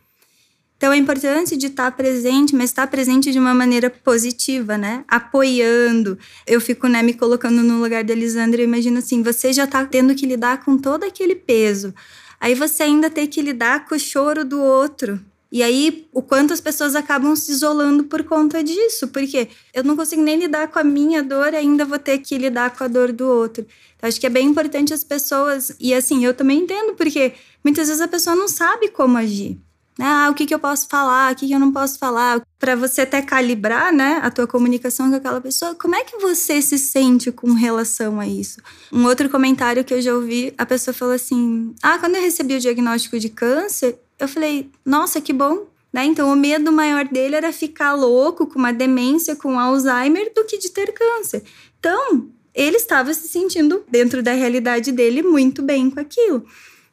Então 0.78 0.92
é 0.92 0.96
importante 0.96 1.56
de 1.56 1.66
estar 1.66 1.92
presente, 1.92 2.56
mas 2.56 2.70
estar 2.70 2.86
presente 2.88 3.30
de 3.30 3.38
uma 3.38 3.54
maneira 3.54 3.88
positiva, 3.88 4.76
né? 4.76 5.04
Apoiando. 5.06 6.18
Eu 6.44 6.60
fico, 6.60 6.88
né, 6.88 7.02
me 7.02 7.12
colocando 7.12 7.62
no 7.62 7.80
lugar 7.80 8.02
da 8.02 8.12
Elisandra 8.12 8.60
e 8.60 8.64
imagino 8.64 8.98
assim, 8.98 9.22
você 9.22 9.52
já 9.52 9.62
está 9.62 9.84
tendo 9.84 10.14
que 10.14 10.26
lidar 10.26 10.64
com 10.64 10.76
todo 10.76 11.04
aquele 11.04 11.36
peso. 11.36 11.94
Aí 12.40 12.54
você 12.54 12.82
ainda 12.82 13.08
tem 13.08 13.28
que 13.28 13.40
lidar 13.40 13.86
com 13.86 13.94
o 13.94 14.00
choro 14.00 14.44
do 14.44 14.60
outro. 14.60 15.20
E 15.52 15.62
aí, 15.62 16.08
o 16.14 16.22
quanto 16.22 16.54
as 16.54 16.62
pessoas 16.62 16.96
acabam 16.96 17.36
se 17.36 17.52
isolando 17.52 18.04
por 18.04 18.24
conta 18.24 18.64
disso, 18.64 19.08
porque 19.08 19.48
eu 19.74 19.84
não 19.84 19.94
consigo 19.94 20.22
nem 20.22 20.38
lidar 20.38 20.68
com 20.68 20.78
a 20.78 20.84
minha 20.84 21.22
dor, 21.22 21.54
ainda 21.54 21.84
vou 21.84 21.98
ter 21.98 22.18
que 22.20 22.38
lidar 22.38 22.74
com 22.74 22.82
a 22.84 22.88
dor 22.88 23.12
do 23.12 23.28
outro. 23.28 23.66
Então, 23.94 24.08
acho 24.08 24.18
que 24.18 24.26
é 24.26 24.30
bem 24.30 24.46
importante 24.48 24.94
as 24.94 25.04
pessoas, 25.04 25.76
e 25.78 25.92
assim, 25.92 26.24
eu 26.24 26.32
também 26.32 26.60
entendo, 26.60 26.94
porque 26.94 27.34
muitas 27.62 27.88
vezes 27.88 28.00
a 28.00 28.08
pessoa 28.08 28.34
não 28.34 28.48
sabe 28.48 28.88
como 28.88 29.18
agir. 29.18 29.60
Ah, 30.00 30.28
o 30.30 30.34
que, 30.34 30.46
que 30.46 30.54
eu 30.54 30.58
posso 30.58 30.88
falar, 30.88 31.32
o 31.32 31.36
que, 31.36 31.46
que 31.46 31.52
eu 31.52 31.60
não 31.60 31.72
posso 31.72 31.98
falar, 31.98 32.42
para 32.58 32.74
você 32.74 33.02
até 33.02 33.20
calibrar, 33.20 33.92
né, 33.92 34.20
a 34.22 34.30
tua 34.30 34.46
comunicação 34.46 35.10
com 35.10 35.16
aquela 35.16 35.40
pessoa. 35.40 35.74
Como 35.74 35.94
é 35.94 36.02
que 36.02 36.16
você 36.18 36.62
se 36.62 36.78
sente 36.78 37.30
com 37.30 37.52
relação 37.52 38.18
a 38.18 38.26
isso? 38.26 38.60
Um 38.90 39.04
outro 39.04 39.28
comentário 39.28 39.84
que 39.84 39.92
eu 39.92 40.00
já 40.00 40.14
ouvi, 40.14 40.54
a 40.56 40.64
pessoa 40.64 40.94
falou 40.94 41.14
assim: 41.14 41.74
"Ah, 41.82 41.98
quando 41.98 42.16
eu 42.16 42.22
recebi 42.22 42.56
o 42.56 42.60
diagnóstico 42.60 43.18
de 43.18 43.28
câncer, 43.28 43.98
eu 44.18 44.28
falei: 44.28 44.70
"Nossa, 44.84 45.20
que 45.20 45.32
bom". 45.32 45.66
Né? 45.92 46.06
Então, 46.06 46.32
o 46.32 46.36
medo 46.36 46.72
maior 46.72 47.06
dele 47.06 47.36
era 47.36 47.52
ficar 47.52 47.92
louco 47.92 48.46
com 48.46 48.58
uma 48.58 48.72
demência, 48.72 49.36
com 49.36 49.58
Alzheimer, 49.58 50.32
do 50.34 50.42
que 50.44 50.56
de 50.56 50.70
ter 50.70 50.90
câncer. 50.92 51.42
Então, 51.78 52.30
ele 52.54 52.76
estava 52.76 53.12
se 53.12 53.28
sentindo 53.28 53.84
dentro 53.90 54.22
da 54.22 54.32
realidade 54.32 54.90
dele 54.90 55.22
muito 55.22 55.62
bem 55.62 55.90
com 55.90 56.00
aquilo. 56.00 56.46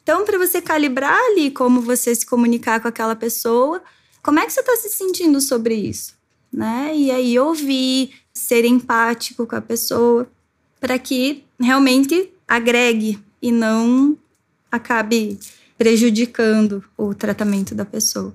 Então, 0.09 0.25
para 0.25 0.39
você 0.39 0.59
calibrar 0.59 1.15
ali 1.15 1.51
como 1.51 1.81
você 1.81 2.15
se 2.15 2.25
comunicar 2.25 2.79
com 2.79 2.87
aquela 2.87 3.15
pessoa, 3.15 3.79
como 4.23 4.39
é 4.39 4.45
que 4.47 4.51
você 4.51 4.61
está 4.61 4.75
se 4.75 4.89
sentindo 4.89 5.39
sobre 5.39 5.75
isso? 5.75 6.15
Né? 6.51 6.93
E 6.95 7.11
aí 7.11 7.37
ouvir, 7.37 8.15
ser 8.33 8.65
empático 8.65 9.45
com 9.45 9.55
a 9.55 9.61
pessoa, 9.61 10.27
para 10.79 10.97
que 10.97 11.43
realmente 11.59 12.33
agregue 12.47 13.19
e 13.39 13.51
não 13.51 14.17
acabe 14.71 15.37
prejudicando 15.77 16.83
o 16.97 17.13
tratamento 17.13 17.75
da 17.75 17.85
pessoa. 17.85 18.33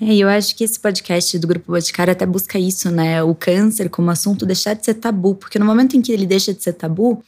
É, 0.00 0.14
eu 0.14 0.28
acho 0.28 0.54
que 0.54 0.62
esse 0.62 0.78
podcast 0.78 1.36
do 1.36 1.48
Grupo 1.48 1.72
Boticário 1.72 2.12
até 2.12 2.24
busca 2.24 2.60
isso, 2.60 2.92
né? 2.92 3.24
O 3.24 3.34
câncer 3.34 3.90
como 3.90 4.08
assunto 4.12 4.46
deixar 4.46 4.74
de 4.74 4.84
ser 4.84 4.94
tabu, 4.94 5.34
porque 5.34 5.58
no 5.58 5.66
momento 5.66 5.96
em 5.96 6.00
que 6.00 6.12
ele 6.12 6.26
deixa 6.26 6.54
de 6.54 6.62
ser 6.62 6.74
tabu, 6.74 7.24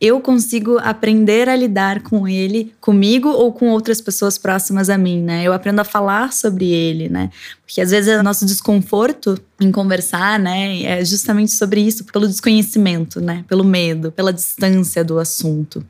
eu 0.00 0.20
consigo 0.20 0.78
aprender 0.78 1.48
a 1.48 1.56
lidar 1.56 2.02
com 2.02 2.28
ele, 2.28 2.72
comigo 2.80 3.28
ou 3.28 3.52
com 3.52 3.70
outras 3.70 4.00
pessoas 4.00 4.38
próximas 4.38 4.88
a 4.88 4.96
mim, 4.96 5.20
né? 5.20 5.42
Eu 5.42 5.52
aprendo 5.52 5.80
a 5.80 5.84
falar 5.84 6.32
sobre 6.32 6.70
ele, 6.70 7.08
né? 7.08 7.30
Porque 7.66 7.80
às 7.80 7.90
vezes 7.90 8.08
é 8.08 8.18
o 8.18 8.22
nosso 8.22 8.46
desconforto 8.46 9.40
em 9.60 9.72
conversar, 9.72 10.38
né, 10.38 10.82
é 10.82 11.04
justamente 11.04 11.52
sobre 11.52 11.80
isso, 11.80 12.04
pelo 12.04 12.28
desconhecimento, 12.28 13.20
né? 13.20 13.44
Pelo 13.48 13.64
medo, 13.64 14.12
pela 14.12 14.32
distância 14.32 15.04
do 15.04 15.18
assunto. 15.18 15.84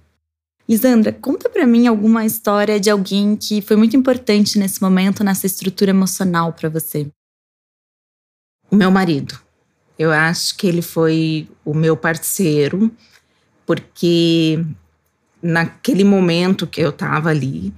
Lisandra, 0.66 1.12
conta 1.12 1.48
para 1.50 1.66
mim 1.66 1.86
alguma 1.86 2.24
história 2.24 2.80
de 2.80 2.90
alguém 2.90 3.36
que 3.36 3.60
foi 3.60 3.76
muito 3.76 3.96
importante 3.96 4.58
nesse 4.58 4.80
momento, 4.80 5.22
nessa 5.22 5.46
estrutura 5.46 5.90
emocional 5.90 6.52
para 6.54 6.68
você. 6.70 7.06
O 8.70 8.76
meu 8.76 8.90
marido. 8.90 9.38
Eu 9.98 10.12
acho 10.12 10.56
que 10.56 10.66
ele 10.66 10.82
foi 10.82 11.48
o 11.64 11.74
meu 11.74 11.96
parceiro 11.96 12.90
porque 13.68 14.64
naquele 15.42 16.02
momento 16.02 16.66
que 16.66 16.80
eu 16.80 16.88
estava 16.88 17.28
ali 17.28 17.70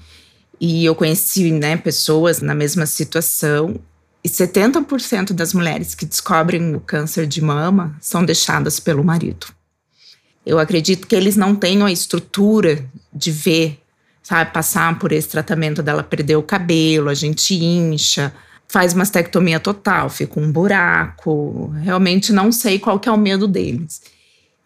e 0.61 0.85
eu 0.85 0.95
conheci 0.95 1.51
né, 1.51 1.77
pessoas 1.77 2.41
na 2.41 2.55
mesma 2.55 2.87
situação 2.87 3.75
e 4.23 4.29
70% 4.29 5.33
das 5.33 5.53
mulheres 5.53 5.97
que 5.97 6.07
descobrem 6.07 6.77
o 6.77 6.81
câncer 6.81 7.27
de 7.27 7.43
mama 7.43 7.97
são 8.01 8.25
deixadas 8.25 8.79
pelo 8.79 9.03
marido. 9.03 9.49
Eu 10.47 10.61
acredito 10.61 11.09
que 11.09 11.17
eles 11.17 11.35
não 11.35 11.57
tenham 11.57 11.87
a 11.87 11.93
estrutura 11.93 12.89
de 13.13 13.33
ver, 13.33 13.81
sabe, 14.23 14.53
passar 14.53 14.97
por 14.97 15.11
esse 15.11 15.29
tratamento 15.29 15.83
dela 15.83 16.05
perder 16.05 16.37
o 16.37 16.43
cabelo, 16.43 17.09
a 17.09 17.15
gente 17.15 17.53
incha, 17.53 18.33
faz 18.69 18.95
mastectomia 18.95 19.59
total, 19.59 20.09
fica 20.09 20.39
um 20.39 20.53
buraco. 20.53 21.75
Realmente 21.83 22.33
não 22.33 22.53
sei 22.53 22.79
qual 22.79 23.01
que 23.01 23.09
é 23.09 23.13
o 23.13 23.19
medo 23.19 23.49
deles. 23.49 24.01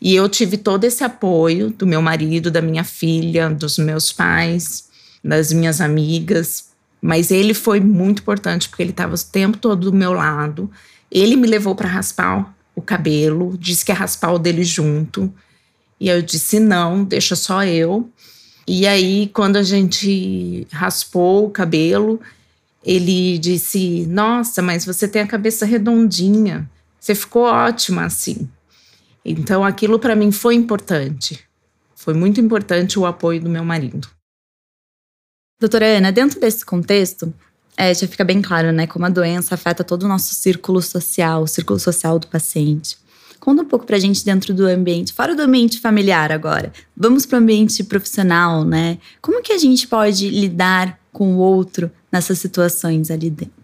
E 0.01 0.15
eu 0.15 0.29
tive 0.29 0.57
todo 0.57 0.85
esse 0.85 1.03
apoio 1.05 1.71
do 1.71 1.87
meu 1.87 2.03
marido, 2.03 2.51
da 2.51 2.61
minha 2.61 2.85
filha, 2.85 3.49
dos 3.49 3.79
meus 3.79 4.13
pais, 4.13 4.89
das 5.23 5.53
minhas 5.53 5.81
amigas. 5.81 6.69
Mas 7.01 7.31
ele 7.31 7.55
foi 7.55 7.81
muito 7.81 8.21
importante 8.21 8.69
porque 8.69 8.83
ele 8.83 8.91
estava 8.91 9.15
o 9.15 9.19
tempo 9.19 9.59
todo 9.59 9.91
do 9.91 9.97
meu 9.97 10.13
lado. 10.13 10.71
Ele 11.11 11.37
me 11.37 11.47
levou 11.47 11.75
para 11.75 11.89
raspar 11.89 12.55
o 12.75 12.83
cabelo, 12.83 13.57
disse 13.59 13.85
que 13.85 13.93
ia 13.93 13.97
raspar 13.97 14.33
o 14.33 14.39
dele 14.39 14.65
junto. 14.65 15.33
E 16.01 16.09
eu 16.09 16.21
disse: 16.21 16.59
não, 16.59 17.05
deixa 17.05 17.37
só 17.37 17.65
eu. 17.65 18.11
E 18.67 18.87
aí, 18.87 19.31
quando 19.33 19.57
a 19.57 19.63
gente 19.63 20.67
raspou 20.73 21.47
o 21.47 21.51
cabelo, 21.51 22.21
ele 22.85 23.39
disse: 23.39 24.07
Nossa, 24.07 24.61
mas 24.61 24.85
você 24.85 25.07
tem 25.07 25.23
a 25.23 25.27
cabeça 25.27 25.65
redondinha. 25.65 26.69
Você 26.99 27.15
ficou 27.15 27.45
ótima 27.45 28.05
assim. 28.05 28.49
Então 29.25 29.65
aquilo 29.65 29.99
para 29.99 30.15
mim 30.15 30.31
foi 30.31 30.55
importante. 30.55 31.41
Foi 31.95 32.13
muito 32.13 32.41
importante 32.41 32.99
o 32.99 33.07
apoio 33.07 33.41
do 33.41 33.49
meu 33.49 33.65
marido. 33.65 34.09
Doutora 35.59 35.87
Ana, 35.97 36.13
dentro 36.13 36.39
desse 36.39 36.65
contexto, 36.65 37.33
é, 37.77 37.95
já 37.95 38.07
fica 38.07 38.25
bem 38.25 38.43
claro, 38.43 38.73
né, 38.73 38.87
como 38.87 39.07
a 39.07 39.09
doença 39.09 39.55
afeta 39.55 39.83
todo 39.83 40.03
o 40.03 40.09
nosso 40.09 40.35
círculo 40.35 40.83
social, 40.83 41.43
o 41.43 41.47
círculo 41.47 41.79
social 41.79 42.19
do 42.19 42.27
paciente. 42.27 42.99
Conta 43.41 43.63
um 43.63 43.67
pouco 43.67 43.85
pra 43.85 43.99
gente 43.99 44.25
dentro 44.25 44.55
do 44.55 44.67
ambiente, 44.67 45.13
fora 45.13 45.35
do 45.35 45.43
ambiente 45.43 45.81
familiar 45.81 46.33
agora. 46.33 46.73
Vamos 46.97 47.27
para 47.27 47.39
o 47.39 47.43
ambiente 47.43 47.85
profissional, 47.85 48.65
né? 48.65 48.99
Como 49.21 49.43
que 49.43 49.53
a 49.53 49.59
gente 49.59 49.87
pode 49.87 50.31
lidar 50.31 50.99
com 51.13 51.35
o 51.35 51.39
outro 51.39 51.91
nessas 52.11 52.39
situações 52.39 53.11
ali 53.11 53.29
dentro? 53.29 53.64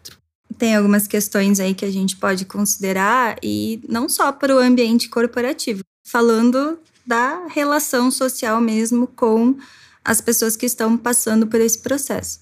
Tem 0.61 0.77
algumas 0.77 1.07
questões 1.07 1.59
aí 1.59 1.75
que 1.75 1.87
a 1.87 1.91
gente 1.91 2.17
pode 2.17 2.45
considerar 2.45 3.39
e 3.43 3.81
não 3.89 4.11
só 4.11 4.31
para 4.31 4.55
o 4.55 4.59
ambiente 4.59 5.09
corporativo, 5.09 5.83
falando 6.05 6.79
da 7.07 7.47
relação 7.49 8.11
social 8.11 8.61
mesmo 8.61 9.07
com 9.07 9.57
as 10.05 10.21
pessoas 10.21 10.59
que 10.59 10.67
estão 10.67 10.99
passando 10.99 11.47
por 11.47 11.59
esse 11.63 11.79
processo. 11.79 12.41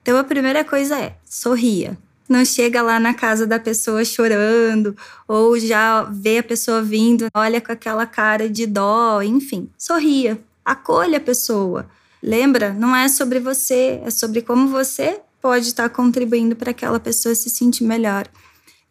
Então 0.00 0.16
a 0.16 0.24
primeira 0.24 0.64
coisa 0.64 0.98
é 0.98 1.14
sorria. 1.26 1.98
Não 2.26 2.42
chega 2.42 2.80
lá 2.80 2.98
na 2.98 3.12
casa 3.12 3.46
da 3.46 3.58
pessoa 3.58 4.02
chorando 4.02 4.96
ou 5.28 5.58
já 5.58 6.04
vê 6.04 6.38
a 6.38 6.42
pessoa 6.42 6.80
vindo, 6.80 7.26
olha 7.34 7.60
com 7.60 7.70
aquela 7.70 8.06
cara 8.06 8.48
de 8.48 8.66
dó, 8.66 9.20
enfim, 9.20 9.68
sorria. 9.76 10.40
Acolha 10.64 11.18
a 11.18 11.20
pessoa. 11.20 11.86
Lembra, 12.22 12.72
não 12.72 12.96
é 12.96 13.08
sobre 13.08 13.38
você, 13.40 14.00
é 14.02 14.08
sobre 14.08 14.40
como 14.40 14.68
você 14.68 15.20
pode 15.42 15.66
estar 15.66 15.88
contribuindo 15.90 16.54
para 16.54 16.70
aquela 16.70 17.00
pessoa 17.00 17.34
se 17.34 17.50
sentir 17.50 17.82
melhor. 17.82 18.28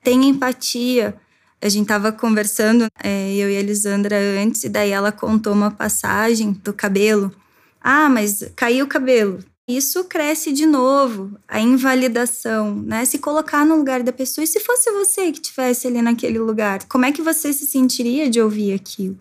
Tenha 0.03 0.27
empatia. 0.27 1.15
A 1.62 1.70
gente 1.70 1.84
estava 1.84 2.12
conversando, 2.12 2.88
é, 3.01 3.34
eu 3.34 3.50
e 3.50 3.55
a 3.55 3.60
Elisandra 3.60 4.17
antes, 4.43 4.63
e 4.63 4.70
daí 4.70 4.89
ela 4.89 5.12
contou 5.12 5.53
uma 5.53 5.72
passagem 5.72 6.51
do 6.51 6.74
cabelo. 6.74 7.34
Ah, 7.79 8.10
mas 8.10 8.51
caiu 8.55 8.86
o 8.86 8.89
cabelo. 8.89 9.39
Isso 9.67 10.03
cresce 10.03 10.51
de 10.51 10.65
novo, 10.65 11.38
a 11.48 11.62
invalidação, 11.62 12.75
né? 12.75 13.05
Se 13.05 13.20
colocar 13.20 13.65
no 13.65 13.77
lugar 13.77 14.03
da 14.03 14.12
pessoa. 14.12 14.43
E 14.43 14.48
se 14.48 14.60
fosse 14.60 14.91
você 14.91 15.31
que 15.31 15.39
estivesse 15.39 15.88
ali 15.88 16.01
naquele 16.01 16.39
lugar, 16.39 16.84
como 16.89 17.05
é 17.05 17.12
que 17.12 17.22
você 17.22 17.53
se 17.53 17.65
sentiria 17.65 18.29
de 18.29 18.41
ouvir 18.41 18.74
aquilo? 18.74 19.17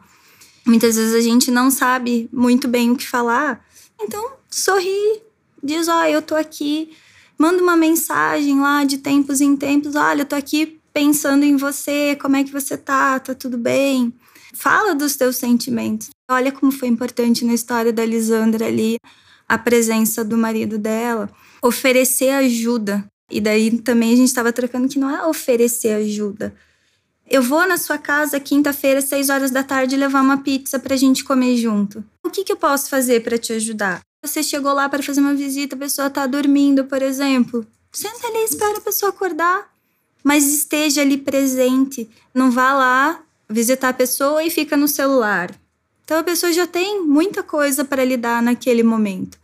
Muitas 0.67 0.97
vezes 0.97 1.15
a 1.15 1.21
gente 1.21 1.51
não 1.51 1.71
sabe 1.71 2.29
muito 2.33 2.67
bem 2.67 2.91
o 2.91 2.97
que 2.97 3.07
falar. 3.07 3.65
Então, 4.01 4.33
sorri, 4.51 5.23
diz: 5.63 5.89
Ó, 5.89 6.01
oh, 6.01 6.05
eu 6.05 6.23
tô 6.23 6.35
aqui 6.35 6.91
manda 7.41 7.63
uma 7.63 7.75
mensagem 7.75 8.61
lá 8.61 8.85
de 8.85 8.99
tempos 8.99 9.41
em 9.41 9.57
tempos, 9.57 9.95
olha, 9.95 10.21
eu 10.21 10.27
tô 10.27 10.37
aqui 10.37 10.79
pensando 10.93 11.43
em 11.43 11.57
você, 11.57 12.15
como 12.21 12.37
é 12.37 12.45
que 12.45 12.53
você 12.53 12.77
tá? 12.77 13.19
Tá 13.19 13.35
tudo 13.35 13.57
bem? 13.57 14.13
Fala 14.53 14.95
dos 14.95 15.17
teus 15.17 15.37
sentimentos. 15.37 16.11
Olha 16.31 16.53
como 16.53 16.71
foi 16.71 16.89
importante 16.89 17.43
na 17.47 17.55
história 17.55 17.95
da 17.95 18.05
Lisandra 18.05 18.67
ali 18.67 18.99
a 19.49 19.57
presença 19.57 20.23
do 20.23 20.37
marido 20.37 20.77
dela, 20.77 21.31
oferecer 21.63 22.29
ajuda. 22.29 23.07
E 23.31 23.41
daí 23.41 23.79
também 23.79 24.13
a 24.13 24.17
gente 24.17 24.29
estava 24.29 24.53
trocando 24.53 24.87
que 24.87 24.99
não 24.99 25.09
é 25.09 25.27
oferecer 25.27 25.95
ajuda. 25.95 26.55
Eu 27.27 27.43
vou 27.43 27.67
na 27.67 27.79
sua 27.79 27.97
casa 27.97 28.39
quinta-feira, 28.39 29.01
seis 29.01 29.31
horas 29.31 29.51
da 29.51 29.63
tarde, 29.63 29.97
levar 29.97 30.21
uma 30.21 30.43
pizza 30.43 30.79
para 30.79 30.95
a 30.95 30.97
gente 30.97 31.25
comer 31.25 31.57
junto. 31.57 32.05
O 32.23 32.29
que, 32.29 32.45
que 32.45 32.53
eu 32.53 32.57
posso 32.57 32.91
fazer 32.91 33.23
para 33.23 33.39
te 33.39 33.53
ajudar? 33.55 34.03
Você 34.23 34.43
chegou 34.43 34.73
lá 34.75 34.89
para 34.89 35.03
fazer 35.03 35.21
uma 35.21 35.35
visita, 35.35 35.75
a 35.75 35.79
pessoa 35.79 36.09
está 36.09 36.27
dormindo, 36.27 36.85
por 36.85 37.01
exemplo. 37.01 37.67
Senta 37.91 38.27
ali, 38.27 38.45
espera 38.45 38.79
a 38.79 38.83
pessoa 38.83 39.11
acordar. 39.11 39.71
Mas 40.23 40.47
esteja 40.47 41.01
ali 41.01 41.17
presente. 41.17 42.09
Não 42.35 42.51
vá 42.51 42.75
lá 42.75 43.23
visitar 43.49 43.89
a 43.89 43.95
pessoa 43.95 44.45
e 44.45 44.51
fica 44.51 44.77
no 44.77 44.87
celular. 44.87 45.51
Então 46.05 46.19
a 46.19 46.23
pessoa 46.23 46.53
já 46.53 46.67
tem 46.67 47.03
muita 47.03 47.43
coisa 47.43 47.85
para 47.85 48.05
lidar 48.05 48.43
naquele 48.43 48.83
momento. 48.83 49.39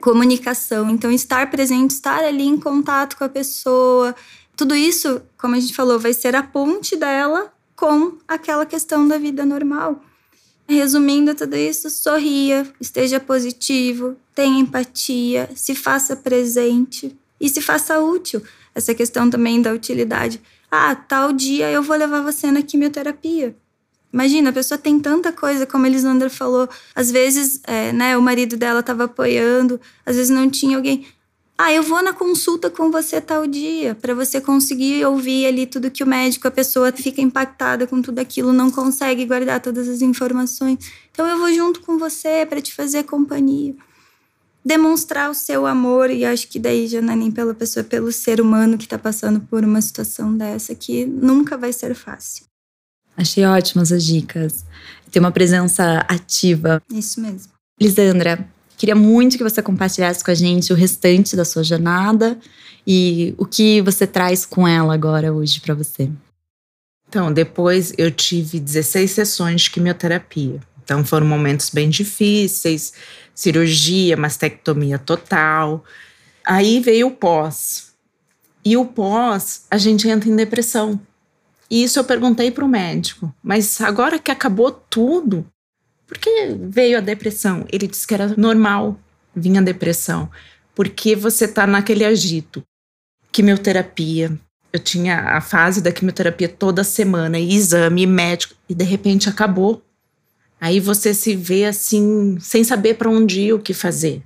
Comunicação, 0.00 0.90
então 0.90 1.12
estar 1.12 1.50
presente, 1.50 1.90
estar 1.90 2.24
ali 2.24 2.44
em 2.44 2.56
contato 2.56 3.16
com 3.16 3.24
a 3.24 3.28
pessoa. 3.28 4.14
Tudo 4.56 4.74
isso, 4.74 5.22
como 5.38 5.54
a 5.54 5.60
gente 5.60 5.74
falou, 5.74 5.98
vai 5.98 6.12
ser 6.12 6.34
a 6.34 6.42
ponte 6.42 6.96
dela 6.96 7.52
com 7.76 8.18
aquela 8.26 8.66
questão 8.66 9.06
da 9.06 9.18
vida 9.18 9.44
normal. 9.44 10.02
Resumindo 10.70 11.34
tudo 11.34 11.56
isso, 11.56 11.90
sorria, 11.90 12.64
esteja 12.80 13.18
positivo, 13.18 14.16
tenha 14.32 14.60
empatia, 14.60 15.50
se 15.56 15.74
faça 15.74 16.14
presente 16.14 17.12
e 17.40 17.48
se 17.48 17.60
faça 17.60 17.98
útil. 17.98 18.40
Essa 18.72 18.94
questão 18.94 19.28
também 19.28 19.60
da 19.60 19.72
utilidade. 19.72 20.40
Ah, 20.70 20.94
tal 20.94 21.32
dia 21.32 21.68
eu 21.72 21.82
vou 21.82 21.96
levar 21.96 22.22
você 22.22 22.52
na 22.52 22.62
quimioterapia. 22.62 23.56
Imagina, 24.12 24.50
a 24.50 24.52
pessoa 24.52 24.78
tem 24.78 25.00
tanta 25.00 25.32
coisa, 25.32 25.66
como 25.66 25.86
a 25.86 25.88
Elisandra 25.88 26.30
falou. 26.30 26.68
Às 26.94 27.10
vezes, 27.10 27.60
é, 27.64 27.92
né, 27.92 28.16
o 28.16 28.22
marido 28.22 28.56
dela 28.56 28.78
estava 28.78 29.04
apoiando, 29.04 29.80
às 30.06 30.14
vezes 30.14 30.30
não 30.30 30.48
tinha 30.48 30.76
alguém. 30.76 31.04
Ah, 31.62 31.70
eu 31.74 31.82
vou 31.82 32.02
na 32.02 32.14
consulta 32.14 32.70
com 32.70 32.90
você 32.90 33.20
tal 33.20 33.46
dia, 33.46 33.94
para 33.94 34.14
você 34.14 34.40
conseguir 34.40 35.04
ouvir 35.04 35.44
ali 35.44 35.66
tudo 35.66 35.90
que 35.90 36.02
o 36.02 36.06
médico, 36.06 36.48
a 36.48 36.50
pessoa 36.50 36.90
fica 36.90 37.20
impactada 37.20 37.86
com 37.86 38.00
tudo 38.00 38.18
aquilo, 38.18 38.50
não 38.50 38.70
consegue 38.70 39.26
guardar 39.26 39.60
todas 39.60 39.86
as 39.86 40.00
informações. 40.00 40.78
Então 41.12 41.26
eu 41.26 41.36
vou 41.36 41.52
junto 41.52 41.82
com 41.82 41.98
você 41.98 42.46
para 42.46 42.62
te 42.62 42.72
fazer 42.74 43.02
companhia. 43.02 43.74
Demonstrar 44.64 45.30
o 45.30 45.34
seu 45.34 45.66
amor, 45.66 46.08
e 46.08 46.24
acho 46.24 46.48
que 46.48 46.58
daí 46.58 46.86
já 46.86 47.02
não 47.02 47.12
é 47.12 47.16
nem 47.16 47.30
pela 47.30 47.52
pessoa, 47.52 47.84
é 47.84 47.86
pelo 47.86 48.10
ser 48.10 48.40
humano 48.40 48.78
que 48.78 48.84
está 48.84 48.98
passando 48.98 49.38
por 49.40 49.62
uma 49.62 49.82
situação 49.82 50.34
dessa, 50.34 50.74
que 50.74 51.04
nunca 51.04 51.58
vai 51.58 51.74
ser 51.74 51.94
fácil. 51.94 52.46
Achei 53.14 53.44
ótimas 53.44 53.92
as 53.92 54.02
dicas. 54.02 54.64
Tem 55.10 55.20
uma 55.20 55.30
presença 55.30 56.06
ativa. 56.08 56.82
Isso 56.90 57.20
mesmo. 57.20 57.52
Lisandra, 57.78 58.48
Queria 58.80 58.94
muito 58.94 59.36
que 59.36 59.42
você 59.42 59.60
compartilhasse 59.60 60.24
com 60.24 60.30
a 60.30 60.34
gente 60.34 60.72
o 60.72 60.74
restante 60.74 61.36
da 61.36 61.44
sua 61.44 61.62
jornada 61.62 62.38
e 62.86 63.34
o 63.36 63.44
que 63.44 63.82
você 63.82 64.06
traz 64.06 64.46
com 64.46 64.66
ela 64.66 64.94
agora 64.94 65.30
hoje 65.34 65.60
para 65.60 65.74
você. 65.74 66.10
Então, 67.06 67.30
depois 67.30 67.92
eu 67.98 68.10
tive 68.10 68.58
16 68.58 69.10
sessões 69.10 69.60
de 69.60 69.70
quimioterapia. 69.70 70.60
Então, 70.82 71.04
foram 71.04 71.26
momentos 71.26 71.68
bem 71.68 71.90
difíceis, 71.90 72.94
cirurgia, 73.34 74.16
mastectomia 74.16 74.98
total. 74.98 75.84
Aí 76.42 76.80
veio 76.80 77.08
o 77.08 77.14
pós. 77.14 77.92
E 78.64 78.78
o 78.78 78.86
pós, 78.86 79.66
a 79.70 79.76
gente 79.76 80.08
entra 80.08 80.30
em 80.30 80.36
depressão. 80.36 80.98
E 81.70 81.82
isso 81.84 81.98
eu 81.98 82.04
perguntei 82.04 82.50
para 82.50 82.64
o 82.64 82.68
médico. 82.68 83.30
Mas 83.42 83.78
agora 83.82 84.18
que 84.18 84.30
acabou 84.30 84.72
tudo, 84.72 85.44
por 86.10 86.18
que 86.18 86.56
veio 86.58 86.98
a 86.98 87.00
depressão? 87.00 87.64
Ele 87.72 87.86
disse 87.86 88.04
que 88.04 88.12
era 88.12 88.34
normal 88.36 88.98
vinha 89.32 89.60
a 89.60 89.62
depressão, 89.62 90.28
porque 90.74 91.14
você 91.14 91.44
está 91.44 91.68
naquele 91.68 92.04
agito. 92.04 92.64
Quimioterapia. 93.30 94.36
Eu 94.72 94.80
tinha 94.80 95.20
a 95.20 95.40
fase 95.40 95.80
da 95.80 95.92
quimioterapia 95.92 96.48
toda 96.48 96.82
semana, 96.82 97.38
exame 97.38 98.08
médico, 98.08 98.56
e 98.68 98.74
de 98.74 98.82
repente 98.82 99.28
acabou. 99.28 99.84
Aí 100.60 100.80
você 100.80 101.14
se 101.14 101.36
vê 101.36 101.64
assim, 101.64 102.36
sem 102.40 102.64
saber 102.64 102.94
para 102.94 103.08
onde 103.08 103.42
ir, 103.42 103.52
o 103.52 103.60
que 103.60 103.72
fazer. 103.72 104.20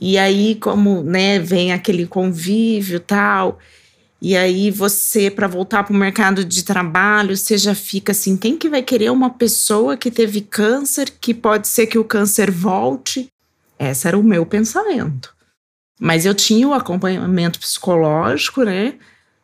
E 0.00 0.16
aí, 0.16 0.54
como 0.54 1.02
né, 1.02 1.40
vem 1.40 1.72
aquele 1.72 2.06
convívio 2.06 3.00
tal, 3.00 3.58
e 4.20 4.36
aí 4.36 4.70
você, 4.70 5.30
para 5.30 5.46
voltar 5.46 5.84
para 5.84 5.92
o 5.92 5.96
mercado 5.96 6.44
de 6.44 6.64
trabalho, 6.64 7.36
você 7.36 7.58
já 7.58 7.74
fica 7.74 8.12
assim: 8.12 8.36
quem 8.36 8.56
que 8.56 8.68
vai 8.68 8.82
querer 8.82 9.10
uma 9.10 9.30
pessoa 9.30 9.96
que 9.96 10.10
teve 10.10 10.40
câncer, 10.40 11.12
que 11.20 11.34
pode 11.34 11.68
ser 11.68 11.86
que 11.86 11.98
o 11.98 12.04
câncer 12.04 12.50
volte? 12.50 13.28
Esse 13.78 14.08
era 14.08 14.18
o 14.18 14.22
meu 14.22 14.46
pensamento. 14.46 15.34
Mas 16.00 16.24
eu 16.24 16.34
tinha 16.34 16.66
o 16.66 16.74
acompanhamento 16.74 17.58
psicológico, 17.58 18.62
né? 18.62 18.94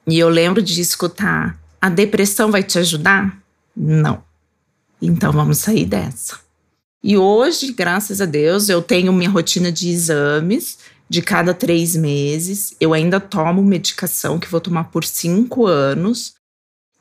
E 0.07 0.19
eu 0.19 0.29
lembro 0.29 0.63
de 0.63 0.81
escutar: 0.81 1.59
a 1.81 1.91
depressão 1.91 2.51
vai 2.51 2.63
te 2.63 2.79
ajudar? 2.79 3.39
Não. 3.77 4.25
Então 5.01 5.33
vamos 5.33 5.59
sair 5.59 5.85
dessa. 5.85 6.41
E 7.05 7.19
hoje, 7.19 7.73
graças 7.73 8.21
a 8.21 8.25
Deus, 8.25 8.69
eu 8.69 8.81
tenho 8.81 9.13
minha 9.13 9.29
rotina 9.29 9.73
de 9.73 9.91
exames 9.91 10.79
de 11.13 11.21
cada 11.21 11.53
três 11.53 11.95
meses. 11.95 12.75
Eu 12.81 12.95
ainda 12.95 13.21
tomo 13.21 13.63
medicação 13.63 14.39
que 14.39 14.49
vou 14.49 14.63
tomar 14.63 14.85
por 14.85 15.05
cinco 15.05 15.67
anos. 15.67 16.33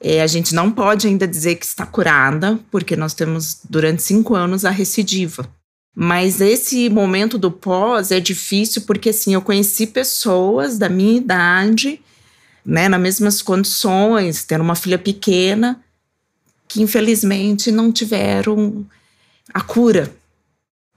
É, 0.02 0.22
a 0.22 0.28
gente 0.28 0.54
não 0.54 0.70
pode 0.70 1.08
ainda 1.08 1.26
dizer 1.26 1.56
que 1.56 1.66
está 1.66 1.86
curada, 1.86 2.60
porque 2.70 2.98
nós 2.98 3.14
temos 3.14 3.62
durante 3.70 4.04
cinco 4.04 4.36
anos 4.36 4.66
a 4.66 4.70
recidiva. 4.70 5.50
Mas 5.96 6.42
esse 6.42 6.90
momento 6.90 7.38
do 7.38 7.50
pós 7.50 8.12
é 8.12 8.20
difícil 8.20 8.82
porque 8.82 9.12
assim 9.12 9.34
eu 9.34 9.42
conheci 9.42 9.88
pessoas 9.88 10.78
da 10.78 10.90
minha 10.90 11.16
idade, 11.16 12.02
né, 12.66 12.90
nas 12.90 13.00
mesmas 13.00 13.42
condições, 13.42 14.44
tendo 14.44 14.62
uma 14.62 14.76
filha 14.76 15.00
pequena, 15.00 15.82
que 16.68 16.82
infelizmente 16.82 17.72
não 17.72 17.94
tiveram 17.94 18.86
a 19.54 19.62
cura. 19.62 20.14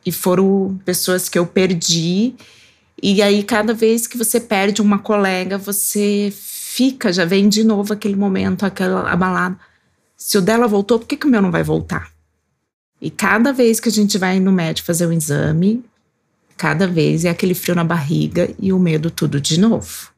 E 0.04 0.10
foram 0.10 0.80
pessoas 0.84 1.28
que 1.28 1.38
eu 1.38 1.46
perdi 1.46 2.34
e 3.02 3.20
aí, 3.20 3.42
cada 3.42 3.74
vez 3.74 4.06
que 4.06 4.16
você 4.16 4.40
perde 4.40 4.80
uma 4.80 4.98
colega, 4.98 5.58
você 5.58 6.32
fica, 6.34 7.12
já 7.12 7.24
vem 7.24 7.48
de 7.48 7.62
novo 7.62 7.92
aquele 7.92 8.16
momento, 8.16 8.64
aquela 8.64 9.10
abalada. 9.10 9.58
Se 10.16 10.38
o 10.38 10.42
dela 10.42 10.66
voltou, 10.66 10.98
por 10.98 11.06
que, 11.06 11.16
que 11.16 11.26
o 11.26 11.30
meu 11.30 11.42
não 11.42 11.50
vai 11.50 11.62
voltar? 11.62 12.10
E 13.00 13.10
cada 13.10 13.52
vez 13.52 13.78
que 13.80 13.88
a 13.88 13.92
gente 13.92 14.16
vai 14.16 14.40
no 14.40 14.50
médico 14.50 14.86
fazer 14.86 15.06
um 15.06 15.12
exame, 15.12 15.84
cada 16.56 16.86
vez 16.86 17.24
é 17.24 17.30
aquele 17.30 17.54
frio 17.54 17.74
na 17.74 17.84
barriga 17.84 18.50
e 18.58 18.72
o 18.72 18.78
medo 18.78 19.10
tudo 19.10 19.40
de 19.40 19.60
novo. 19.60 20.08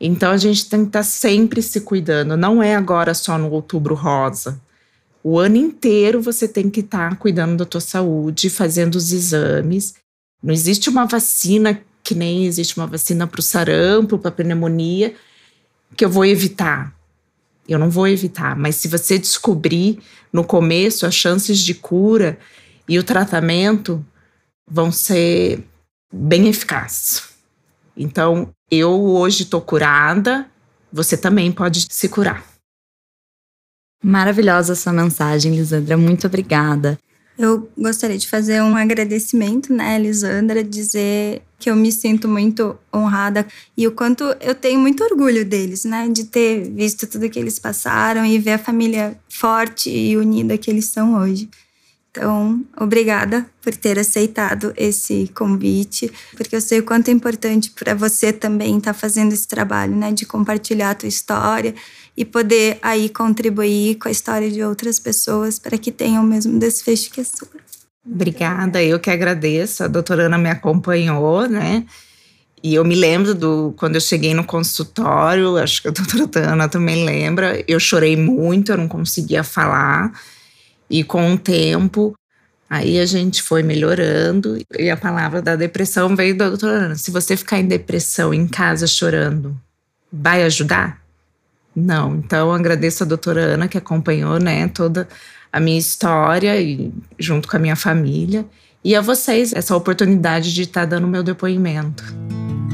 Então 0.00 0.30
a 0.32 0.36
gente 0.38 0.68
tem 0.68 0.80
que 0.80 0.88
estar 0.88 1.00
tá 1.00 1.04
sempre 1.04 1.60
se 1.60 1.82
cuidando, 1.82 2.36
não 2.36 2.62
é 2.62 2.74
agora 2.74 3.12
só 3.12 3.36
no 3.36 3.50
outubro 3.50 3.94
rosa. 3.94 4.58
O 5.22 5.38
ano 5.38 5.56
inteiro 5.56 6.22
você 6.22 6.48
tem 6.48 6.70
que 6.70 6.80
estar 6.80 7.10
tá 7.10 7.16
cuidando 7.16 7.58
da 7.58 7.66
tua 7.66 7.80
saúde, 7.80 8.48
fazendo 8.48 8.94
os 8.94 9.12
exames. 9.12 9.94
Não 10.42 10.52
existe 10.52 10.88
uma 10.88 11.06
vacina 11.06 11.80
que 12.02 12.14
nem 12.14 12.46
existe 12.46 12.76
uma 12.76 12.86
vacina 12.86 13.26
para 13.26 13.40
o 13.40 13.42
sarampo, 13.42 14.18
para 14.18 14.30
a 14.30 14.32
pneumonia, 14.32 15.14
que 15.96 16.04
eu 16.04 16.10
vou 16.10 16.24
evitar. 16.24 16.94
Eu 17.68 17.78
não 17.78 17.90
vou 17.90 18.08
evitar, 18.08 18.56
mas 18.56 18.76
se 18.76 18.88
você 18.88 19.18
descobrir 19.18 20.00
no 20.32 20.42
começo 20.42 21.06
as 21.06 21.14
chances 21.14 21.58
de 21.58 21.74
cura 21.74 22.38
e 22.88 22.98
o 22.98 23.04
tratamento 23.04 24.04
vão 24.68 24.90
ser 24.90 25.64
bem 26.12 26.48
eficazes. 26.48 27.28
Então, 27.96 28.50
eu 28.70 28.90
hoje 28.90 29.42
estou 29.44 29.60
curada, 29.60 30.48
você 30.92 31.16
também 31.16 31.52
pode 31.52 31.86
se 31.88 32.08
curar. 32.08 32.44
Maravilhosa 34.02 34.74
sua 34.74 34.92
mensagem, 34.92 35.54
Lisandra. 35.54 35.96
Muito 35.96 36.26
obrigada. 36.26 36.98
Eu 37.42 37.70
gostaria 37.74 38.18
de 38.18 38.28
fazer 38.28 38.60
um 38.60 38.76
agradecimento, 38.76 39.72
né, 39.72 39.98
Lisandra, 39.98 40.62
dizer 40.62 41.40
que 41.58 41.70
eu 41.70 41.74
me 41.74 41.90
sinto 41.90 42.28
muito 42.28 42.76
honrada 42.94 43.46
e 43.74 43.86
o 43.86 43.92
quanto 43.92 44.24
eu 44.42 44.54
tenho 44.54 44.78
muito 44.78 45.02
orgulho 45.02 45.42
deles, 45.42 45.86
né, 45.86 46.06
de 46.06 46.24
ter 46.24 46.70
visto 46.70 47.06
tudo 47.06 47.30
que 47.30 47.38
eles 47.38 47.58
passaram 47.58 48.26
e 48.26 48.38
ver 48.38 48.52
a 48.52 48.58
família 48.58 49.18
forte 49.26 49.88
e 49.88 50.18
unida 50.18 50.58
que 50.58 50.70
eles 50.70 50.84
são 50.84 51.14
hoje. 51.14 51.48
Então, 52.10 52.62
obrigada 52.76 53.46
por 53.62 53.74
ter 53.74 53.98
aceitado 53.98 54.74
esse 54.76 55.30
convite, 55.34 56.12
porque 56.36 56.54
eu 56.54 56.60
sei 56.60 56.80
o 56.80 56.82
quanto 56.82 57.08
é 57.08 57.12
importante 57.12 57.70
para 57.70 57.94
você 57.94 58.34
também 58.34 58.76
estar 58.76 58.92
tá 58.92 58.98
fazendo 58.98 59.32
esse 59.32 59.48
trabalho, 59.48 59.96
né, 59.96 60.12
de 60.12 60.26
compartilhar 60.26 60.90
a 60.90 60.94
tua 60.94 61.08
história 61.08 61.74
e 62.16 62.24
poder 62.24 62.78
aí 62.82 63.08
contribuir 63.08 63.96
com 63.96 64.08
a 64.08 64.10
história 64.10 64.50
de 64.50 64.62
outras 64.62 64.98
pessoas 64.98 65.58
para 65.58 65.78
que 65.78 65.90
tenham 65.90 66.22
o 66.22 66.26
mesmo 66.26 66.58
desfecho 66.58 67.10
que 67.10 67.20
a 67.20 67.24
sua. 67.24 67.48
Obrigada, 68.04 68.82
eu 68.82 68.98
que 68.98 69.10
agradeço. 69.10 69.84
A 69.84 69.88
doutora 69.88 70.26
Ana 70.26 70.38
me 70.38 70.48
acompanhou, 70.48 71.48
né? 71.48 71.84
E 72.62 72.74
eu 72.74 72.84
me 72.84 72.94
lembro 72.94 73.34
do 73.34 73.74
quando 73.76 73.94
eu 73.94 74.00
cheguei 74.00 74.34
no 74.34 74.44
consultório, 74.44 75.56
acho 75.56 75.82
que 75.82 75.88
a 75.88 75.90
doutora 76.16 76.52
Ana 76.52 76.68
também 76.68 77.04
lembra, 77.04 77.62
eu 77.66 77.80
chorei 77.80 78.16
muito, 78.16 78.72
eu 78.72 78.78
não 78.78 78.88
conseguia 78.88 79.42
falar. 79.42 80.12
E 80.88 81.04
com 81.04 81.34
o 81.34 81.38
tempo, 81.38 82.14
Aí 82.70 83.00
a 83.00 83.04
gente 83.04 83.42
foi 83.42 83.64
melhorando 83.64 84.56
e 84.78 84.88
a 84.88 84.96
palavra 84.96 85.42
da 85.42 85.56
depressão 85.56 86.14
veio 86.14 86.36
da 86.36 86.48
doutora 86.48 86.84
Ana. 86.84 86.94
Se 86.94 87.10
você 87.10 87.36
ficar 87.36 87.58
em 87.58 87.66
depressão 87.66 88.32
em 88.32 88.46
casa 88.46 88.86
chorando, 88.86 89.60
vai 90.12 90.44
ajudar? 90.44 90.99
Não. 91.74 92.16
Então 92.16 92.52
agradeço 92.52 93.02
a 93.02 93.06
doutora 93.06 93.40
Ana 93.40 93.68
que 93.68 93.78
acompanhou, 93.78 94.38
né, 94.38 94.68
toda 94.68 95.08
a 95.52 95.60
minha 95.60 95.78
história 95.78 96.60
e 96.60 96.92
junto 97.18 97.48
com 97.48 97.56
a 97.56 97.60
minha 97.60 97.76
família 97.76 98.44
e 98.84 98.94
a 98.94 99.00
vocês 99.00 99.52
essa 99.52 99.76
oportunidade 99.76 100.54
de 100.54 100.62
estar 100.62 100.82
tá 100.82 100.86
dando 100.86 101.06
meu 101.06 101.22
depoimento. 101.22 102.04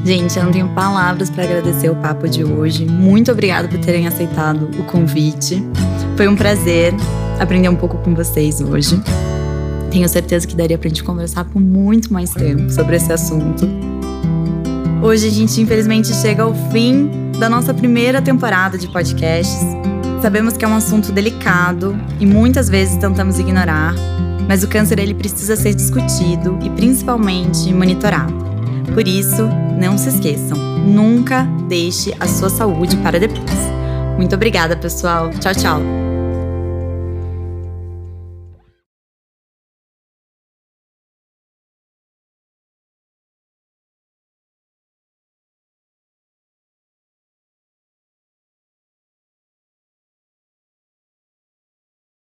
Gente, 0.05 0.37
eu 0.37 0.45
não 0.45 0.51
tenho 0.51 0.69
palavras 0.69 1.29
para 1.29 1.43
agradecer 1.43 1.89
o 1.89 1.95
papo 1.95 2.29
de 2.29 2.43
hoje. 2.43 2.85
Muito 2.85 3.31
obrigada 3.31 3.67
por 3.67 3.79
terem 3.79 4.07
aceitado 4.07 4.69
o 4.79 4.83
convite. 4.85 5.61
Foi 6.15 6.27
um 6.27 6.35
prazer 6.35 6.93
aprender 7.39 7.67
um 7.67 7.75
pouco 7.75 7.97
com 7.97 8.15
vocês 8.15 8.61
hoje. 8.61 9.01
Tenho 9.91 10.07
certeza 10.07 10.47
que 10.47 10.55
daria 10.55 10.77
pra 10.77 10.87
gente 10.87 11.03
conversar 11.03 11.45
por 11.45 11.59
muito 11.59 12.13
mais 12.13 12.29
tempo 12.29 12.69
sobre 12.69 12.95
esse 12.95 13.11
assunto. 13.11 13.67
Hoje 15.01 15.27
a 15.27 15.31
gente 15.31 15.59
infelizmente 15.59 16.13
chega 16.13 16.43
ao 16.43 16.53
fim 16.71 17.26
da 17.39 17.49
nossa 17.49 17.73
primeira 17.73 18.21
temporada 18.21 18.77
de 18.77 18.87
podcasts. 18.87 19.65
Sabemos 20.21 20.57
que 20.57 20.65
é 20.65 20.67
um 20.67 20.75
assunto 20.75 21.11
delicado 21.11 21.95
e 22.19 22.25
muitas 22.25 22.69
vezes 22.69 22.97
tentamos 22.97 23.39
ignorar, 23.39 23.93
mas 24.47 24.63
o 24.63 24.67
câncer 24.67 24.99
ele 24.99 25.13
precisa 25.13 25.55
ser 25.55 25.75
discutido 25.75 26.57
e 26.63 26.69
principalmente 26.71 27.71
monitorado. 27.73 28.33
Por 28.93 29.07
isso, 29.07 29.47
não 29.79 29.97
se 29.97 30.09
esqueçam, 30.09 30.57
nunca 30.57 31.43
deixe 31.67 32.15
a 32.19 32.27
sua 32.27 32.49
saúde 32.49 32.97
para 32.97 33.19
depois. 33.19 33.77
Muito 34.17 34.33
obrigada, 34.33 34.75
pessoal. 34.75 35.29
Tchau, 35.39 35.53
tchau. 35.53 36.06